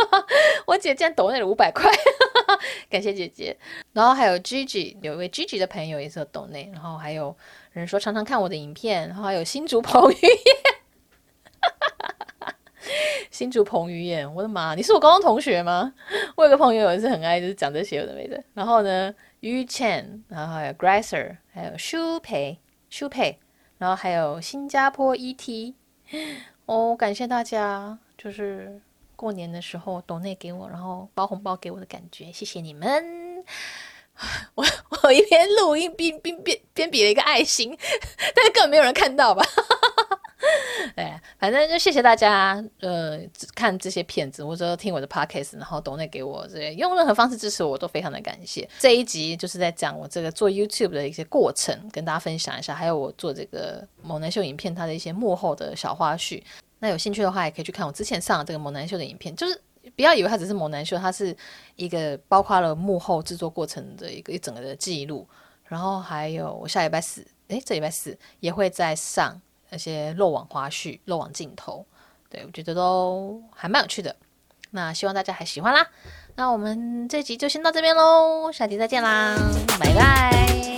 [0.66, 1.92] 我姐竟然抖内了五百块。
[2.90, 3.56] 感谢姐姐，
[3.94, 7.36] 然后还有 Gigi，有一位 Gigi 的朋友也是有抖内，然后还有
[7.74, 10.32] 人说常常看我的影片，然后还有新竹彭于晏，
[13.38, 15.94] 新竹彭于晏，我的妈，你是我高中同学吗？
[16.36, 22.58] 我有个朋友也是很爱就是讲这些有的没的，然后呢于倩，然后还有 Graser，还有舒培
[22.90, 23.38] 舒培，
[23.78, 25.76] 然后还有新加坡 ET，
[26.66, 28.82] 哦，感谢大家，就是。
[29.16, 33.44] 过年的时候抖内给我，然后包红包给我的感觉，谢谢你们。
[34.54, 34.64] 我
[35.02, 37.76] 我一边录音边边边边比了一个爱心，
[38.36, 39.44] 但是根本没有人看到吧？
[40.96, 43.20] 对，反正就谢谢大家，呃，
[43.56, 48.68] 看这些片子或者听我的 podcast，然后抖内给我这些，用任何方式支持我，我都非常的感谢。
[48.80, 56.42] 这一集就是在讲我这个做 YouTube 的一些过程，跟大家分享一下，还有我做这个猛男秀影片它的一些幕后的小花絮。
[56.80, 59.36] 那有兴趣的话，也可以去看我之前上的这个猛男秀的影片。
[59.36, 59.62] 就是
[59.96, 61.36] 不要以为它只是猛男秀，它是
[61.76, 65.28] 一个包括了幕后制作过程的一个一整个的记录。
[65.66, 69.38] 然后还有我下礼拜四，诶，这礼拜四也会再上
[69.70, 71.86] 那些漏网花絮、漏网镜头。
[72.30, 74.16] 对，我觉得都还蛮有趣的。
[74.72, 75.88] 那希望大家还喜欢啦。
[76.36, 79.36] 那我们这集就先到这边喽，下集再见啦，
[79.80, 80.77] 拜拜。